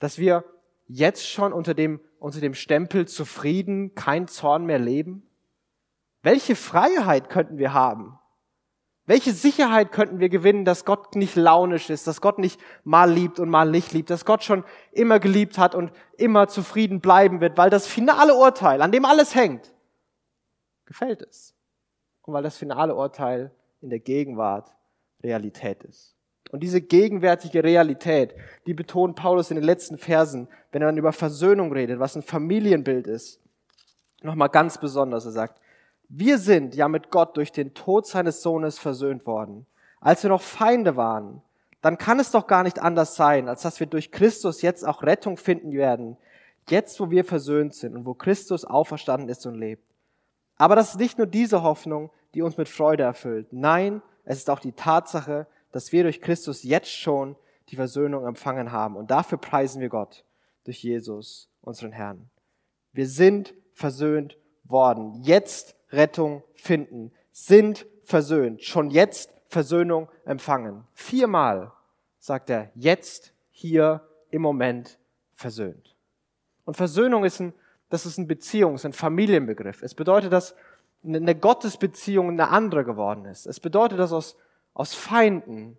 Dass 0.00 0.18
wir 0.18 0.44
jetzt 0.88 1.26
schon 1.26 1.52
unter 1.52 1.72
dem, 1.72 2.00
unter 2.20 2.40
dem 2.40 2.54
Stempel 2.54 3.08
zufrieden, 3.08 3.94
kein 3.94 4.28
Zorn 4.28 4.66
mehr 4.66 4.78
leben? 4.78 5.26
Welche 6.22 6.54
Freiheit 6.54 7.30
könnten 7.30 7.58
wir 7.58 7.72
haben? 7.72 8.18
Welche 9.06 9.32
Sicherheit 9.32 9.90
könnten 9.90 10.20
wir 10.20 10.28
gewinnen, 10.28 10.64
dass 10.64 10.84
Gott 10.84 11.16
nicht 11.16 11.34
launisch 11.34 11.90
ist, 11.90 12.06
dass 12.06 12.20
Gott 12.20 12.38
nicht 12.38 12.60
mal 12.84 13.10
liebt 13.10 13.40
und 13.40 13.48
mal 13.48 13.68
nicht 13.68 13.92
liebt, 13.92 14.10
dass 14.10 14.24
Gott 14.24 14.44
schon 14.44 14.62
immer 14.92 15.18
geliebt 15.18 15.58
hat 15.58 15.74
und 15.74 15.90
immer 16.16 16.46
zufrieden 16.46 17.00
bleiben 17.00 17.40
wird, 17.40 17.58
weil 17.58 17.70
das 17.70 17.88
finale 17.88 18.36
Urteil, 18.36 18.82
an 18.82 18.92
dem 18.92 19.04
alles 19.04 19.34
hängt, 19.34 19.74
gefällt 20.84 21.22
es. 21.22 21.56
Und 22.22 22.34
weil 22.34 22.44
das 22.44 22.56
finale 22.56 22.94
Urteil 22.94 23.50
in 23.80 23.90
der 23.90 23.98
Gegenwart 23.98 24.72
Realität 25.24 25.82
ist. 25.82 26.19
Und 26.50 26.60
diese 26.60 26.80
gegenwärtige 26.80 27.62
Realität, 27.62 28.34
die 28.66 28.74
betont 28.74 29.16
Paulus 29.16 29.50
in 29.50 29.56
den 29.56 29.64
letzten 29.64 29.98
Versen, 29.98 30.48
wenn 30.72 30.82
er 30.82 30.88
dann 30.88 30.98
über 30.98 31.12
Versöhnung 31.12 31.72
redet, 31.72 32.00
was 32.00 32.16
ein 32.16 32.22
Familienbild 32.22 33.06
ist. 33.06 33.40
Nochmal 34.22 34.48
ganz 34.48 34.78
besonders, 34.78 35.24
er 35.24 35.30
sagt, 35.30 35.60
wir 36.08 36.38
sind 36.38 36.74
ja 36.74 36.88
mit 36.88 37.10
Gott 37.10 37.36
durch 37.36 37.52
den 37.52 37.72
Tod 37.72 38.06
seines 38.06 38.42
Sohnes 38.42 38.78
versöhnt 38.80 39.26
worden. 39.26 39.66
Als 40.00 40.24
wir 40.24 40.30
noch 40.30 40.42
Feinde 40.42 40.96
waren, 40.96 41.40
dann 41.82 41.98
kann 41.98 42.18
es 42.18 42.32
doch 42.32 42.46
gar 42.46 42.64
nicht 42.64 42.80
anders 42.80 43.14
sein, 43.14 43.48
als 43.48 43.62
dass 43.62 43.78
wir 43.78 43.86
durch 43.86 44.10
Christus 44.10 44.60
jetzt 44.60 44.86
auch 44.86 45.02
Rettung 45.02 45.36
finden 45.36 45.72
werden. 45.72 46.16
Jetzt, 46.68 46.98
wo 47.00 47.10
wir 47.10 47.24
versöhnt 47.24 47.74
sind 47.74 47.94
und 47.94 48.06
wo 48.06 48.14
Christus 48.14 48.64
auferstanden 48.64 49.28
ist 49.28 49.46
und 49.46 49.54
lebt. 49.54 49.84
Aber 50.56 50.74
das 50.74 50.90
ist 50.90 51.00
nicht 51.00 51.16
nur 51.16 51.26
diese 51.26 51.62
Hoffnung, 51.62 52.10
die 52.34 52.42
uns 52.42 52.56
mit 52.56 52.68
Freude 52.68 53.04
erfüllt. 53.04 53.48
Nein, 53.52 54.02
es 54.24 54.38
ist 54.38 54.50
auch 54.50 54.60
die 54.60 54.72
Tatsache, 54.72 55.46
dass 55.72 55.92
wir 55.92 56.02
durch 56.02 56.20
Christus 56.20 56.62
jetzt 56.62 56.90
schon 56.90 57.36
die 57.68 57.76
Versöhnung 57.76 58.26
empfangen 58.26 58.72
haben. 58.72 58.96
Und 58.96 59.10
dafür 59.10 59.38
preisen 59.38 59.80
wir 59.80 59.88
Gott 59.88 60.24
durch 60.64 60.82
Jesus, 60.82 61.48
unseren 61.62 61.92
Herrn. 61.92 62.28
Wir 62.92 63.06
sind 63.06 63.54
versöhnt 63.72 64.36
worden. 64.64 65.22
Jetzt 65.22 65.76
Rettung 65.90 66.42
finden. 66.54 67.12
Sind 67.30 67.86
versöhnt. 68.02 68.62
Schon 68.62 68.90
jetzt 68.90 69.32
Versöhnung 69.46 70.08
empfangen. 70.24 70.84
Viermal 70.92 71.72
sagt 72.18 72.50
er, 72.50 72.70
jetzt, 72.74 73.32
hier, 73.50 74.06
im 74.30 74.42
Moment 74.42 74.98
versöhnt. 75.32 75.96
Und 76.64 76.76
Versöhnung 76.76 77.24
ist 77.24 77.40
ein, 77.40 77.52
das 77.88 78.06
ist 78.06 78.18
ein 78.18 78.28
Beziehungs-, 78.28 78.84
ein 78.84 78.92
Familienbegriff. 78.92 79.82
Es 79.82 79.94
bedeutet, 79.94 80.32
dass 80.32 80.54
eine 81.02 81.34
Gottesbeziehung 81.34 82.28
eine 82.28 82.48
andere 82.48 82.84
geworden 82.84 83.24
ist. 83.24 83.46
Es 83.46 83.58
bedeutet, 83.58 83.98
dass 83.98 84.12
aus 84.12 84.36
aus 84.74 84.94
Feinden 84.94 85.78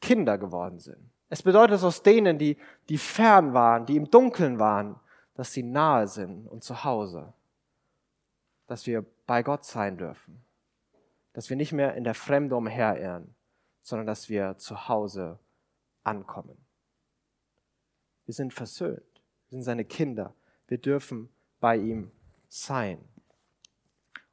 Kinder 0.00 0.38
geworden 0.38 0.78
sind. 0.78 1.10
Es 1.28 1.42
bedeutet, 1.42 1.74
dass 1.74 1.84
aus 1.84 2.02
denen, 2.02 2.38
die, 2.38 2.58
die 2.88 2.98
fern 2.98 3.54
waren, 3.54 3.86
die 3.86 3.96
im 3.96 4.10
Dunkeln 4.10 4.58
waren, 4.58 5.00
dass 5.34 5.52
sie 5.52 5.62
nahe 5.62 6.06
sind 6.06 6.46
und 6.46 6.62
zu 6.62 6.84
Hause. 6.84 7.32
Dass 8.66 8.86
wir 8.86 9.04
bei 9.26 9.42
Gott 9.42 9.64
sein 9.64 9.96
dürfen. 9.96 10.44
Dass 11.32 11.48
wir 11.48 11.56
nicht 11.56 11.72
mehr 11.72 11.94
in 11.94 12.04
der 12.04 12.14
Fremde 12.14 12.54
umherirren, 12.54 13.34
sondern 13.80 14.06
dass 14.06 14.28
wir 14.28 14.58
zu 14.58 14.88
Hause 14.88 15.38
ankommen. 16.04 16.58
Wir 18.26 18.34
sind 18.34 18.52
versöhnt. 18.52 19.22
Wir 19.48 19.56
sind 19.56 19.62
seine 19.62 19.84
Kinder. 19.84 20.34
Wir 20.68 20.78
dürfen 20.78 21.30
bei 21.60 21.76
ihm 21.76 22.10
sein. 22.48 22.98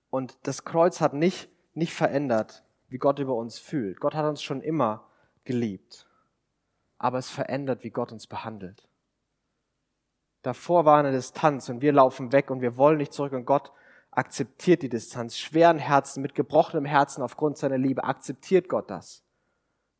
Und 0.09 0.37
das 0.43 0.65
Kreuz 0.65 0.99
hat 0.99 1.13
nicht, 1.13 1.49
nicht 1.73 1.93
verändert, 1.93 2.63
wie 2.89 2.97
Gott 2.97 3.19
über 3.19 3.35
uns 3.35 3.59
fühlt. 3.59 3.99
Gott 3.99 4.15
hat 4.15 4.25
uns 4.25 4.41
schon 4.41 4.61
immer 4.61 5.07
geliebt. 5.43 6.07
Aber 6.97 7.17
es 7.17 7.29
verändert, 7.29 7.83
wie 7.83 7.91
Gott 7.91 8.11
uns 8.11 8.27
behandelt. 8.27 8.87
Davor 10.41 10.85
war 10.85 10.99
eine 10.99 11.11
Distanz 11.11 11.69
und 11.69 11.81
wir 11.81 11.93
laufen 11.93 12.31
weg 12.31 12.49
und 12.49 12.61
wir 12.61 12.77
wollen 12.77 12.97
nicht 12.97 13.13
zurück 13.13 13.33
und 13.33 13.45
Gott 13.45 13.71
akzeptiert 14.11 14.81
die 14.81 14.89
Distanz. 14.89 15.37
Schweren 15.37 15.77
Herzen, 15.77 16.21
mit 16.21 16.33
gebrochenem 16.33 16.85
Herzen 16.85 17.21
aufgrund 17.21 17.57
seiner 17.57 17.77
Liebe 17.77 18.03
akzeptiert 18.03 18.69
Gott 18.69 18.89
das. 18.89 19.23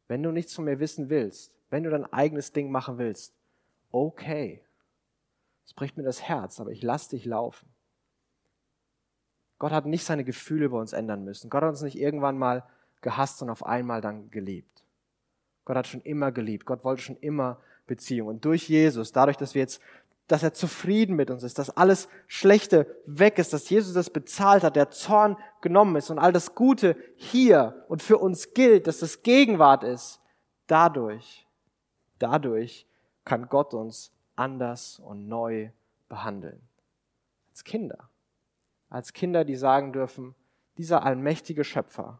Wenn 0.07 0.23
du 0.23 0.31
nichts 0.31 0.53
von 0.53 0.65
mir 0.65 0.79
wissen 0.79 1.09
willst, 1.09 1.53
wenn 1.69 1.83
du 1.83 1.89
dein 1.89 2.11
eigenes 2.11 2.51
Ding 2.51 2.71
machen 2.71 2.97
willst, 2.97 3.35
okay. 3.91 4.63
Es 5.65 5.73
bricht 5.73 5.97
mir 5.97 6.03
das 6.03 6.23
Herz, 6.23 6.59
aber 6.59 6.71
ich 6.71 6.81
lass 6.81 7.09
dich 7.09 7.25
laufen. 7.25 7.69
Gott 9.59 9.71
hat 9.71 9.85
nicht 9.85 10.05
seine 10.05 10.23
Gefühle 10.23 10.65
über 10.65 10.79
uns 10.79 10.93
ändern 10.93 11.23
müssen. 11.25 11.49
Gott 11.49 11.63
hat 11.63 11.69
uns 11.69 11.81
nicht 11.81 11.97
irgendwann 11.97 12.37
mal 12.37 12.63
gehasst 13.01 13.41
und 13.41 13.49
auf 13.49 13.65
einmal 13.65 14.01
dann 14.01 14.29
geliebt. 14.29 14.83
Gott 15.65 15.77
hat 15.77 15.87
schon 15.87 16.01
immer 16.01 16.31
geliebt. 16.31 16.65
Gott 16.65 16.83
wollte 16.83 17.01
schon 17.01 17.17
immer 17.17 17.59
Beziehung. 17.85 18.27
Und 18.27 18.45
durch 18.45 18.69
Jesus, 18.69 19.11
dadurch, 19.11 19.37
dass 19.37 19.53
wir 19.55 19.61
jetzt, 19.61 19.81
dass 20.27 20.43
er 20.43 20.53
zufrieden 20.53 21.15
mit 21.15 21.29
uns 21.31 21.43
ist, 21.43 21.59
dass 21.59 21.69
alles 21.69 22.07
Schlechte 22.27 22.87
weg 23.05 23.37
ist, 23.39 23.53
dass 23.53 23.69
Jesus 23.69 23.93
das 23.93 24.09
bezahlt 24.09 24.63
hat, 24.63 24.75
der 24.75 24.91
Zorn 24.91 25.37
genommen 25.61 25.95
ist 25.95 26.09
und 26.09 26.19
all 26.19 26.31
das 26.31 26.55
Gute 26.55 26.95
hier 27.15 27.85
und 27.87 28.01
für 28.01 28.17
uns 28.17 28.53
gilt, 28.53 28.87
dass 28.87 28.99
das 28.99 29.23
Gegenwart 29.23 29.83
ist, 29.83 30.21
dadurch, 30.67 31.47
dadurch 32.19 32.85
kann 33.25 33.49
Gott 33.49 33.73
uns 33.73 34.11
anders 34.35 34.99
und 34.99 35.27
neu 35.27 35.69
behandeln. 36.07 36.61
Als 37.51 37.63
Kinder. 37.63 38.09
Als 38.89 39.13
Kinder, 39.13 39.45
die 39.45 39.55
sagen 39.55 39.93
dürfen, 39.93 40.33
dieser 40.77 41.03
allmächtige 41.03 41.63
Schöpfer, 41.63 42.19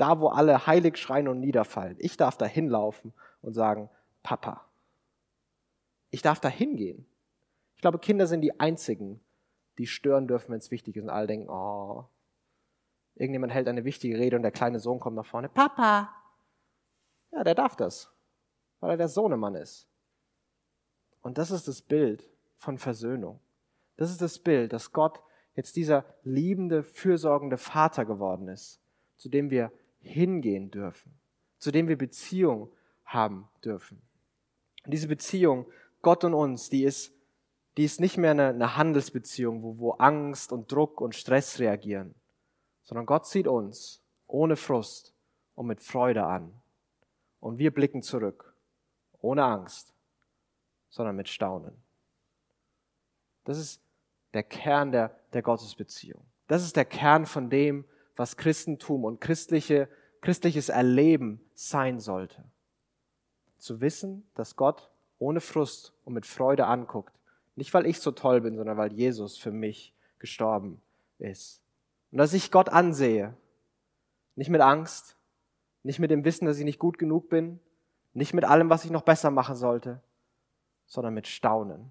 da 0.00 0.18
wo 0.20 0.28
alle 0.28 0.66
heilig 0.66 0.96
schreien 0.96 1.28
und 1.28 1.40
niederfallen. 1.40 1.96
Ich 1.98 2.16
darf 2.16 2.38
da 2.38 2.46
hinlaufen 2.46 3.12
und 3.42 3.52
sagen, 3.52 3.90
Papa. 4.22 4.64
Ich 6.10 6.22
darf 6.22 6.40
da 6.40 6.48
hingehen. 6.48 7.06
Ich 7.74 7.82
glaube, 7.82 7.98
Kinder 7.98 8.26
sind 8.26 8.40
die 8.40 8.58
einzigen, 8.58 9.20
die 9.78 9.86
stören 9.86 10.26
dürfen, 10.26 10.52
wenn 10.52 10.58
es 10.58 10.70
wichtig 10.70 10.96
ist 10.96 11.02
und 11.02 11.10
alle 11.10 11.26
denken, 11.26 11.50
oh, 11.50 12.06
irgendjemand 13.14 13.52
hält 13.52 13.68
eine 13.68 13.84
wichtige 13.84 14.18
Rede 14.18 14.36
und 14.36 14.42
der 14.42 14.52
kleine 14.52 14.80
Sohn 14.80 15.00
kommt 15.00 15.16
nach 15.16 15.26
vorne, 15.26 15.48
Papa. 15.48 16.14
Ja, 17.32 17.44
der 17.44 17.54
darf 17.54 17.76
das, 17.76 18.10
weil 18.80 18.92
er 18.92 18.96
der 18.96 19.08
Sohnemann 19.08 19.54
ist. 19.54 19.86
Und 21.20 21.36
das 21.36 21.50
ist 21.50 21.68
das 21.68 21.82
Bild 21.82 22.26
von 22.56 22.78
Versöhnung. 22.78 23.38
Das 23.98 24.10
ist 24.10 24.22
das 24.22 24.38
Bild, 24.38 24.72
dass 24.72 24.92
Gott 24.92 25.20
jetzt 25.54 25.76
dieser 25.76 26.06
liebende, 26.22 26.82
fürsorgende 26.82 27.58
Vater 27.58 28.06
geworden 28.06 28.48
ist, 28.48 28.80
zu 29.16 29.28
dem 29.28 29.50
wir 29.50 29.70
hingehen 30.00 30.70
dürfen, 30.70 31.12
zu 31.58 31.70
dem 31.70 31.88
wir 31.88 31.98
Beziehung 31.98 32.70
haben 33.04 33.48
dürfen. 33.64 34.00
Und 34.84 34.92
diese 34.92 35.08
Beziehung, 35.08 35.66
Gott 36.02 36.24
und 36.24 36.34
uns, 36.34 36.70
die 36.70 36.84
ist, 36.84 37.12
die 37.76 37.84
ist 37.84 38.00
nicht 38.00 38.16
mehr 38.16 38.30
eine, 38.32 38.48
eine 38.48 38.76
Handelsbeziehung, 38.76 39.62
wo, 39.62 39.78
wo 39.78 39.90
Angst 39.92 40.52
und 40.52 40.70
Druck 40.72 41.00
und 41.00 41.14
Stress 41.14 41.58
reagieren, 41.58 42.14
sondern 42.84 43.06
Gott 43.06 43.26
sieht 43.26 43.46
uns 43.46 44.02
ohne 44.26 44.56
Frust 44.56 45.14
und 45.54 45.66
mit 45.66 45.80
Freude 45.80 46.24
an. 46.24 46.52
Und 47.40 47.58
wir 47.58 47.72
blicken 47.72 48.02
zurück, 48.02 48.54
ohne 49.20 49.44
Angst, 49.44 49.94
sondern 50.88 51.16
mit 51.16 51.28
Staunen. 51.28 51.74
Das 53.44 53.58
ist 53.58 53.82
der 54.34 54.42
Kern 54.42 54.92
der, 54.92 55.16
der 55.32 55.42
Gottesbeziehung. 55.42 56.22
Das 56.46 56.62
ist 56.62 56.76
der 56.76 56.84
Kern 56.84 57.26
von 57.26 57.50
dem, 57.50 57.84
was 58.20 58.36
Christentum 58.36 59.04
und 59.04 59.18
christliche, 59.18 59.88
christliches 60.20 60.68
Erleben 60.68 61.40
sein 61.54 61.98
sollte. 62.00 62.44
Zu 63.56 63.80
wissen, 63.80 64.28
dass 64.34 64.56
Gott 64.56 64.90
ohne 65.18 65.40
Frust 65.40 65.94
und 66.04 66.12
mit 66.12 66.26
Freude 66.26 66.66
anguckt. 66.66 67.18
Nicht, 67.56 67.72
weil 67.72 67.86
ich 67.86 67.98
so 67.98 68.10
toll 68.12 68.42
bin, 68.42 68.56
sondern 68.56 68.76
weil 68.76 68.92
Jesus 68.92 69.38
für 69.38 69.50
mich 69.50 69.94
gestorben 70.18 70.82
ist. 71.18 71.62
Und 72.12 72.18
dass 72.18 72.34
ich 72.34 72.50
Gott 72.50 72.68
ansehe, 72.68 73.34
nicht 74.36 74.50
mit 74.50 74.60
Angst, 74.60 75.16
nicht 75.82 75.98
mit 75.98 76.10
dem 76.10 76.22
Wissen, 76.22 76.44
dass 76.44 76.58
ich 76.58 76.64
nicht 76.66 76.78
gut 76.78 76.98
genug 76.98 77.30
bin, 77.30 77.58
nicht 78.12 78.34
mit 78.34 78.44
allem, 78.44 78.68
was 78.68 78.84
ich 78.84 78.90
noch 78.90 79.02
besser 79.02 79.30
machen 79.30 79.56
sollte, 79.56 80.02
sondern 80.84 81.14
mit 81.14 81.26
Staunen. 81.26 81.90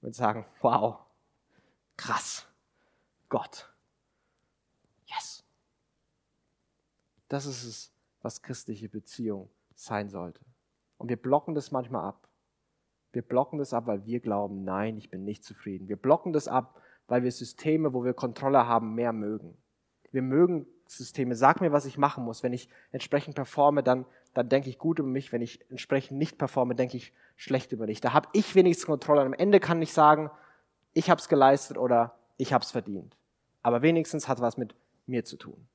Mit 0.00 0.16
sagen, 0.16 0.44
wow, 0.60 0.98
krass, 1.96 2.48
Gott. 3.28 3.69
Das 7.30 7.46
ist 7.46 7.64
es, 7.64 7.92
was 8.22 8.42
christliche 8.42 8.88
Beziehung 8.88 9.48
sein 9.74 10.10
sollte. 10.10 10.40
Und 10.98 11.08
wir 11.08 11.16
blocken 11.16 11.54
das 11.54 11.70
manchmal 11.70 12.04
ab. 12.04 12.28
Wir 13.12 13.22
blocken 13.22 13.58
das 13.58 13.72
ab, 13.72 13.86
weil 13.86 14.04
wir 14.04 14.18
glauben, 14.18 14.64
nein, 14.64 14.98
ich 14.98 15.10
bin 15.10 15.24
nicht 15.24 15.44
zufrieden. 15.44 15.88
Wir 15.88 15.96
blocken 15.96 16.32
das 16.32 16.48
ab, 16.48 16.82
weil 17.06 17.22
wir 17.22 17.30
Systeme, 17.30 17.94
wo 17.94 18.04
wir 18.04 18.14
Kontrolle 18.14 18.66
haben, 18.66 18.96
mehr 18.96 19.12
mögen. 19.12 19.56
Wir 20.10 20.22
mögen 20.22 20.66
Systeme. 20.86 21.36
Sag 21.36 21.60
mir, 21.60 21.70
was 21.70 21.86
ich 21.86 21.98
machen 21.98 22.24
muss. 22.24 22.42
Wenn 22.42 22.52
ich 22.52 22.68
entsprechend 22.90 23.36
performe, 23.36 23.84
dann, 23.84 24.06
dann 24.34 24.48
denke 24.48 24.68
ich 24.68 24.78
gut 24.78 24.98
über 24.98 25.08
mich. 25.08 25.30
Wenn 25.30 25.40
ich 25.40 25.64
entsprechend 25.70 26.18
nicht 26.18 26.36
performe, 26.36 26.74
denke 26.74 26.96
ich 26.96 27.12
schlecht 27.36 27.70
über 27.70 27.86
dich. 27.86 28.00
Da 28.00 28.12
habe 28.12 28.28
ich 28.32 28.56
wenigstens 28.56 28.86
Kontrolle. 28.86 29.20
Und 29.20 29.28
am 29.28 29.34
Ende 29.34 29.60
kann 29.60 29.80
ich 29.80 29.92
sagen, 29.92 30.30
ich 30.94 31.10
habe 31.10 31.20
es 31.20 31.28
geleistet 31.28 31.78
oder 31.78 32.18
ich 32.38 32.52
habe 32.52 32.64
es 32.64 32.72
verdient. 32.72 33.16
Aber 33.62 33.82
wenigstens 33.82 34.26
hat 34.26 34.40
was 34.40 34.56
mit 34.56 34.74
mir 35.06 35.24
zu 35.24 35.36
tun. 35.36 35.68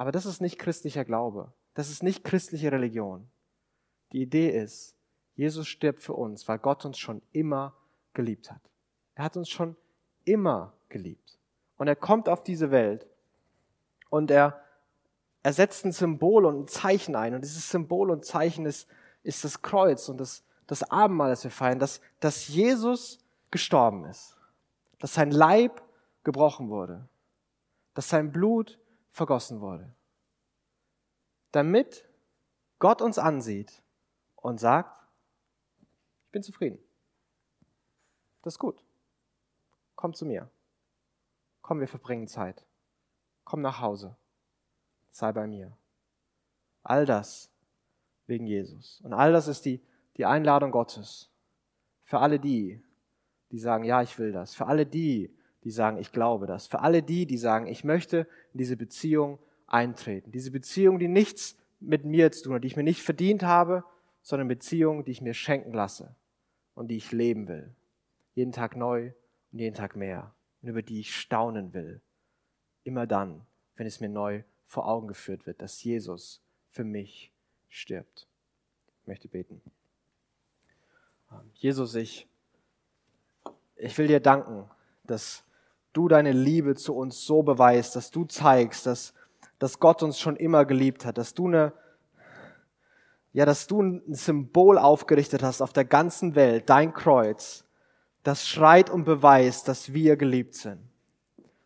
Aber 0.00 0.12
das 0.12 0.24
ist 0.24 0.40
nicht 0.40 0.58
christlicher 0.58 1.04
Glaube. 1.04 1.52
Das 1.74 1.90
ist 1.90 2.02
nicht 2.02 2.24
christliche 2.24 2.72
Religion. 2.72 3.28
Die 4.12 4.22
Idee 4.22 4.48
ist, 4.48 4.96
Jesus 5.34 5.68
stirbt 5.68 6.00
für 6.00 6.14
uns, 6.14 6.48
weil 6.48 6.58
Gott 6.58 6.86
uns 6.86 6.98
schon 6.98 7.20
immer 7.32 7.76
geliebt 8.14 8.50
hat. 8.50 8.62
Er 9.14 9.24
hat 9.24 9.36
uns 9.36 9.50
schon 9.50 9.76
immer 10.24 10.72
geliebt. 10.88 11.38
Und 11.76 11.86
er 11.86 11.96
kommt 11.96 12.30
auf 12.30 12.42
diese 12.42 12.70
Welt 12.70 13.06
und 14.08 14.30
er, 14.30 14.64
er 15.42 15.52
setzt 15.52 15.84
ein 15.84 15.92
Symbol 15.92 16.46
und 16.46 16.60
ein 16.60 16.68
Zeichen 16.68 17.14
ein. 17.14 17.34
Und 17.34 17.44
dieses 17.44 17.68
Symbol 17.68 18.10
und 18.10 18.24
Zeichen 18.24 18.64
ist, 18.64 18.88
ist 19.22 19.44
das 19.44 19.60
Kreuz 19.60 20.08
und 20.08 20.16
das, 20.16 20.42
das 20.66 20.82
Abendmahl, 20.82 21.28
das 21.28 21.44
wir 21.44 21.50
feiern, 21.50 21.78
dass, 21.78 22.00
dass 22.20 22.48
Jesus 22.48 23.22
gestorben 23.50 24.06
ist. 24.06 24.38
Dass 24.98 25.12
sein 25.12 25.30
Leib 25.30 25.82
gebrochen 26.24 26.70
wurde. 26.70 27.06
Dass 27.92 28.08
sein 28.08 28.32
Blut 28.32 28.78
vergossen 29.10 29.60
wurde. 29.60 29.94
Damit 31.52 32.08
Gott 32.78 33.02
uns 33.02 33.18
ansieht 33.18 33.82
und 34.36 34.58
sagt, 34.58 35.06
ich 36.26 36.32
bin 36.32 36.42
zufrieden. 36.42 36.78
Das 38.42 38.54
ist 38.54 38.58
gut. 38.58 38.82
Komm 39.96 40.14
zu 40.14 40.24
mir. 40.24 40.50
Komm, 41.60 41.80
wir 41.80 41.88
verbringen 41.88 42.26
Zeit. 42.26 42.64
Komm 43.44 43.60
nach 43.60 43.80
Hause. 43.80 44.16
Sei 45.10 45.32
bei 45.32 45.46
mir. 45.46 45.76
All 46.82 47.04
das 47.04 47.50
wegen 48.26 48.46
Jesus. 48.46 49.00
Und 49.02 49.12
all 49.12 49.32
das 49.32 49.48
ist 49.48 49.64
die, 49.64 49.84
die 50.16 50.24
Einladung 50.24 50.70
Gottes. 50.70 51.30
Für 52.04 52.20
alle 52.20 52.40
die, 52.40 52.82
die 53.50 53.58
sagen, 53.58 53.84
ja, 53.84 54.02
ich 54.02 54.18
will 54.18 54.32
das. 54.32 54.54
Für 54.54 54.66
alle 54.66 54.86
die, 54.86 55.36
die 55.64 55.70
sagen, 55.70 55.98
ich 55.98 56.12
glaube 56.12 56.46
das. 56.46 56.66
Für 56.66 56.80
alle 56.80 57.02
die, 57.02 57.26
die 57.26 57.38
sagen, 57.38 57.66
ich 57.66 57.84
möchte 57.84 58.26
in 58.52 58.58
diese 58.58 58.76
Beziehung 58.76 59.38
eintreten. 59.66 60.32
Diese 60.32 60.50
Beziehung, 60.50 60.98
die 60.98 61.08
nichts 61.08 61.56
mit 61.80 62.04
mir 62.04 62.32
zu 62.32 62.44
tun 62.44 62.54
hat, 62.54 62.64
die 62.64 62.68
ich 62.68 62.76
mir 62.76 62.82
nicht 62.82 63.02
verdient 63.02 63.42
habe, 63.42 63.84
sondern 64.22 64.48
Beziehung, 64.48 65.04
die 65.04 65.12
ich 65.12 65.22
mir 65.22 65.34
schenken 65.34 65.72
lasse 65.72 66.14
und 66.74 66.88
die 66.88 66.96
ich 66.96 67.12
leben 67.12 67.48
will. 67.48 67.74
Jeden 68.34 68.52
Tag 68.52 68.76
neu 68.76 69.12
und 69.52 69.58
jeden 69.58 69.74
Tag 69.74 69.96
mehr. 69.96 70.34
Und 70.62 70.68
über 70.68 70.82
die 70.82 71.00
ich 71.00 71.16
staunen 71.16 71.72
will. 71.72 72.00
Immer 72.84 73.06
dann, 73.06 73.46
wenn 73.76 73.86
es 73.86 74.00
mir 74.00 74.08
neu 74.08 74.42
vor 74.66 74.86
Augen 74.86 75.08
geführt 75.08 75.46
wird, 75.46 75.62
dass 75.62 75.82
Jesus 75.82 76.42
für 76.68 76.84
mich 76.84 77.32
stirbt. 77.68 78.28
Ich 79.00 79.06
möchte 79.06 79.28
beten. 79.28 79.60
Ähm, 81.32 81.50
Jesus, 81.54 81.94
ich, 81.94 82.28
ich 83.76 83.96
will 83.98 84.06
dir 84.06 84.20
danken, 84.20 84.68
dass 85.04 85.44
du 85.92 86.08
deine 86.08 86.32
Liebe 86.32 86.74
zu 86.74 86.94
uns 86.94 87.24
so 87.24 87.42
beweist, 87.42 87.96
dass 87.96 88.10
du 88.10 88.24
zeigst, 88.24 88.86
dass, 88.86 89.14
dass 89.58 89.78
Gott 89.78 90.02
uns 90.02 90.18
schon 90.18 90.36
immer 90.36 90.64
geliebt 90.64 91.04
hat, 91.04 91.18
dass 91.18 91.34
du 91.34 91.48
eine, 91.48 91.72
ja, 93.32 93.44
dass 93.44 93.66
du 93.66 93.82
ein 93.82 94.14
Symbol 94.14 94.78
aufgerichtet 94.78 95.42
hast 95.42 95.62
auf 95.62 95.72
der 95.72 95.84
ganzen 95.84 96.34
Welt, 96.34 96.68
dein 96.68 96.92
Kreuz, 96.92 97.64
das 98.22 98.46
schreit 98.46 98.90
und 98.90 99.04
beweist, 99.04 99.68
dass 99.68 99.92
wir 99.92 100.16
geliebt 100.16 100.54
sind. 100.54 100.80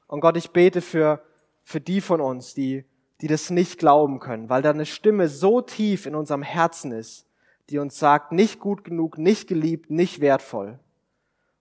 Und 0.06 0.20
Gott, 0.20 0.37
ich 0.37 0.50
bete 0.50 0.80
für, 0.80 1.22
für 1.62 1.80
die 1.80 2.00
von 2.00 2.20
uns, 2.20 2.54
die, 2.54 2.84
die 3.20 3.26
das 3.26 3.50
nicht 3.50 3.78
glauben 3.78 4.20
können, 4.20 4.48
weil 4.48 4.62
da 4.62 4.70
eine 4.70 4.87
Stimme 4.87 5.28
so 5.28 5.60
tief 5.60 6.06
in 6.06 6.14
unserem 6.14 6.42
Herzen 6.42 6.92
ist, 6.92 7.26
die 7.70 7.78
uns 7.78 7.98
sagt, 7.98 8.32
nicht 8.32 8.60
gut 8.60 8.84
genug, 8.84 9.18
nicht 9.18 9.48
geliebt, 9.48 9.90
nicht 9.90 10.20
wertvoll. 10.20 10.78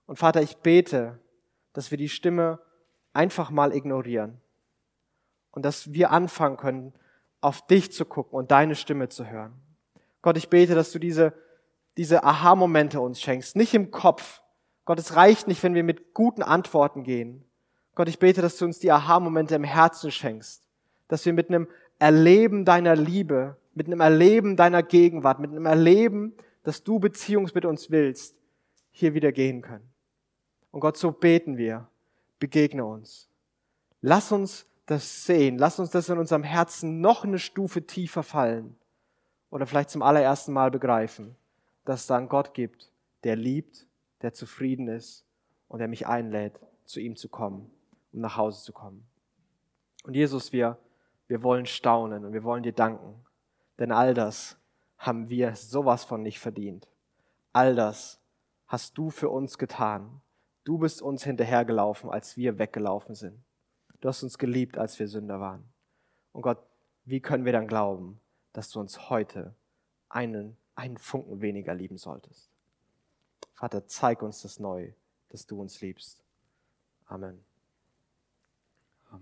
Und 0.05 0.17
Vater, 0.17 0.41
ich 0.41 0.57
bete, 0.57 1.19
dass 1.73 1.91
wir 1.91 1.97
die 1.97 2.09
Stimme 2.09 2.59
einfach 3.13 3.51
mal 3.51 3.75
ignorieren 3.75 4.39
und 5.51 5.63
dass 5.63 5.93
wir 5.93 6.11
anfangen 6.11 6.57
können, 6.57 6.93
auf 7.41 7.65
dich 7.67 7.91
zu 7.91 8.05
gucken 8.05 8.37
und 8.37 8.51
deine 8.51 8.75
Stimme 8.75 9.09
zu 9.09 9.27
hören. 9.27 9.53
Gott, 10.21 10.37
ich 10.37 10.49
bete, 10.49 10.75
dass 10.75 10.91
du 10.91 10.99
diese, 10.99 11.33
diese 11.97 12.23
Aha-Momente 12.23 13.01
uns 13.01 13.21
schenkst, 13.21 13.55
nicht 13.55 13.73
im 13.73 13.91
Kopf. 13.91 14.41
Gott, 14.85 14.99
es 14.99 15.15
reicht 15.15 15.47
nicht, 15.47 15.61
wenn 15.61 15.75
wir 15.75 15.83
mit 15.83 16.13
guten 16.13 16.41
Antworten 16.41 17.03
gehen. 17.03 17.43
Gott, 17.95 18.07
ich 18.07 18.19
bete, 18.19 18.41
dass 18.41 18.57
du 18.57 18.65
uns 18.65 18.79
die 18.79 18.91
Aha-Momente 18.91 19.55
im 19.55 19.63
Herzen 19.63 20.09
schenkst, 20.09 20.67
dass 21.07 21.25
wir 21.25 21.33
mit 21.33 21.49
einem 21.49 21.67
Erleben 21.99 22.65
deiner 22.65 22.95
Liebe, 22.95 23.57
mit 23.75 23.87
einem 23.87 23.99
Erleben 23.99 24.55
deiner 24.55 24.81
Gegenwart, 24.81 25.39
mit 25.39 25.51
einem 25.51 25.65
Erleben, 25.65 26.33
dass 26.63 26.83
du 26.83 26.99
Beziehungs 26.99 27.53
mit 27.53 27.65
uns 27.65 27.91
willst, 27.91 28.35
hier 28.91 29.13
wieder 29.13 29.31
gehen 29.31 29.61
können. 29.61 29.92
Und 30.73 30.79
Gott, 30.79 30.97
so 30.97 31.11
beten 31.11 31.55
wir, 31.55 31.87
begegne 32.39 32.83
uns. 32.83 33.29
Lass 34.01 34.31
uns 34.31 34.65
das 34.87 35.23
sehen, 35.23 35.59
lass 35.59 35.77
uns 35.77 35.91
das 35.91 36.09
in 36.09 36.17
unserem 36.17 36.41
Herzen 36.41 36.99
noch 36.99 37.23
eine 37.23 37.37
Stufe 37.37 37.85
tiefer 37.85 38.23
fallen 38.23 38.75
oder 39.51 39.67
vielleicht 39.67 39.91
zum 39.91 40.01
allerersten 40.01 40.51
Mal 40.51 40.71
begreifen, 40.71 41.35
dass 41.85 42.01
es 42.01 42.07
da 42.07 42.17
einen 42.17 42.27
Gott 42.27 42.55
gibt, 42.55 42.91
der 43.23 43.35
liebt, 43.35 43.85
der 44.23 44.33
zufrieden 44.33 44.87
ist 44.87 45.25
und 45.67 45.77
der 45.77 45.87
mich 45.87 46.07
einlädt, 46.07 46.59
zu 46.85 46.99
ihm 46.99 47.15
zu 47.15 47.29
kommen, 47.29 47.69
um 48.11 48.21
nach 48.21 48.35
Hause 48.35 48.63
zu 48.63 48.73
kommen. 48.73 49.05
Und 50.03 50.15
Jesus, 50.15 50.53
wir, 50.53 50.79
wir 51.27 51.43
wollen 51.43 51.67
staunen 51.67 52.25
und 52.25 52.33
wir 52.33 52.43
wollen 52.43 52.63
dir 52.63 52.73
danken, 52.73 53.13
denn 53.77 53.91
all 53.91 54.15
das 54.15 54.57
haben 54.97 55.29
wir 55.29 55.55
sowas 55.55 56.03
von 56.03 56.23
nicht 56.23 56.39
verdient. 56.39 56.87
All 57.53 57.75
das 57.75 58.19
hast 58.65 58.97
du 58.97 59.11
für 59.11 59.29
uns 59.29 59.59
getan. 59.59 60.19
Du 60.63 60.77
bist 60.77 61.01
uns 61.01 61.23
hinterhergelaufen, 61.23 62.09
als 62.09 62.37
wir 62.37 62.57
weggelaufen 62.57 63.15
sind. 63.15 63.43
Du 63.99 64.09
hast 64.09 64.23
uns 64.23 64.37
geliebt, 64.37 64.77
als 64.77 64.97
wir 64.99 65.07
Sünder 65.07 65.39
waren. 65.39 65.63
Und 66.31 66.41
Gott, 66.41 66.59
wie 67.05 67.19
können 67.19 67.45
wir 67.45 67.51
dann 67.51 67.67
glauben, 67.67 68.19
dass 68.53 68.69
du 68.69 68.79
uns 68.79 69.09
heute 69.09 69.53
einen, 70.09 70.57
einen 70.75 70.97
Funken 70.97 71.41
weniger 71.41 71.73
lieben 71.73 71.97
solltest. 71.97 72.49
Vater, 73.53 73.87
zeig 73.87 74.21
uns 74.21 74.41
das 74.41 74.59
neu, 74.59 74.91
dass 75.29 75.45
du 75.45 75.59
uns 75.59 75.81
liebst. 75.81 76.23
Amen. 77.07 77.43
Wir 79.11 79.19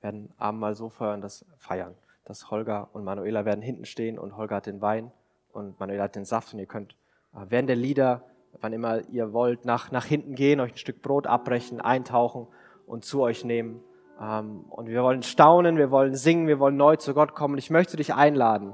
werden 0.00 0.32
Abend 0.36 0.76
so 0.76 0.88
feiern, 0.88 1.20
dass, 1.20 1.44
feiern, 1.56 1.94
dass 2.24 2.50
Holger 2.50 2.88
und 2.92 3.04
Manuela 3.04 3.44
werden 3.44 3.62
hinten 3.62 3.84
stehen 3.84 4.18
und 4.18 4.36
Holger 4.36 4.56
hat 4.56 4.66
den 4.66 4.80
Wein 4.80 5.10
und 5.52 5.78
Manuela 5.80 6.04
hat 6.04 6.16
den 6.16 6.24
Saft 6.24 6.52
und 6.52 6.60
ihr 6.60 6.66
könnt 6.66 6.94
äh, 7.34 7.46
während 7.48 7.68
der 7.68 7.76
Lieder, 7.76 8.24
wann 8.60 8.72
immer 8.72 9.08
ihr 9.10 9.32
wollt, 9.32 9.64
nach, 9.64 9.90
nach 9.90 10.04
hinten 10.04 10.34
gehen, 10.34 10.60
euch 10.60 10.72
ein 10.72 10.78
Stück 10.78 11.02
Brot 11.02 11.26
abbrechen, 11.26 11.80
eintauchen 11.80 12.46
und 12.86 13.04
zu 13.04 13.22
euch 13.22 13.44
nehmen. 13.44 13.80
Ähm, 14.20 14.64
und 14.68 14.88
wir 14.88 15.02
wollen 15.02 15.22
staunen, 15.22 15.76
wir 15.76 15.90
wollen 15.90 16.14
singen, 16.14 16.46
wir 16.46 16.58
wollen 16.58 16.76
neu 16.76 16.96
zu 16.96 17.14
Gott 17.14 17.34
kommen. 17.34 17.58
Ich 17.58 17.70
möchte 17.70 17.96
dich 17.96 18.14
einladen. 18.14 18.72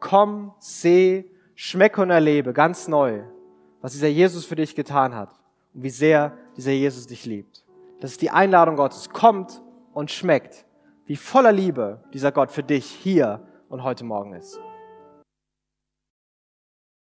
Komm, 0.00 0.52
seh, 0.58 1.24
schmecke 1.54 2.02
und 2.02 2.10
erlebe 2.10 2.52
ganz 2.52 2.88
neu, 2.88 3.22
was 3.80 3.92
dieser 3.92 4.08
Jesus 4.08 4.44
für 4.44 4.56
dich 4.56 4.74
getan 4.74 5.14
hat 5.14 5.30
und 5.74 5.82
wie 5.82 5.90
sehr 5.90 6.36
dieser 6.56 6.72
Jesus 6.72 7.06
dich 7.06 7.24
liebt. 7.24 7.64
Das 8.00 8.10
ist 8.10 8.22
die 8.22 8.30
Einladung 8.30 8.76
Gottes. 8.76 9.10
Kommt 9.10 9.62
und 9.92 10.10
schmeckt, 10.10 10.66
wie 11.06 11.16
voller 11.16 11.52
Liebe 11.52 12.02
dieser 12.12 12.32
Gott 12.32 12.50
für 12.50 12.62
dich 12.62 12.86
hier 12.86 13.46
und 13.68 13.84
heute 13.84 14.04
Morgen 14.04 14.34
ist. 14.34 14.60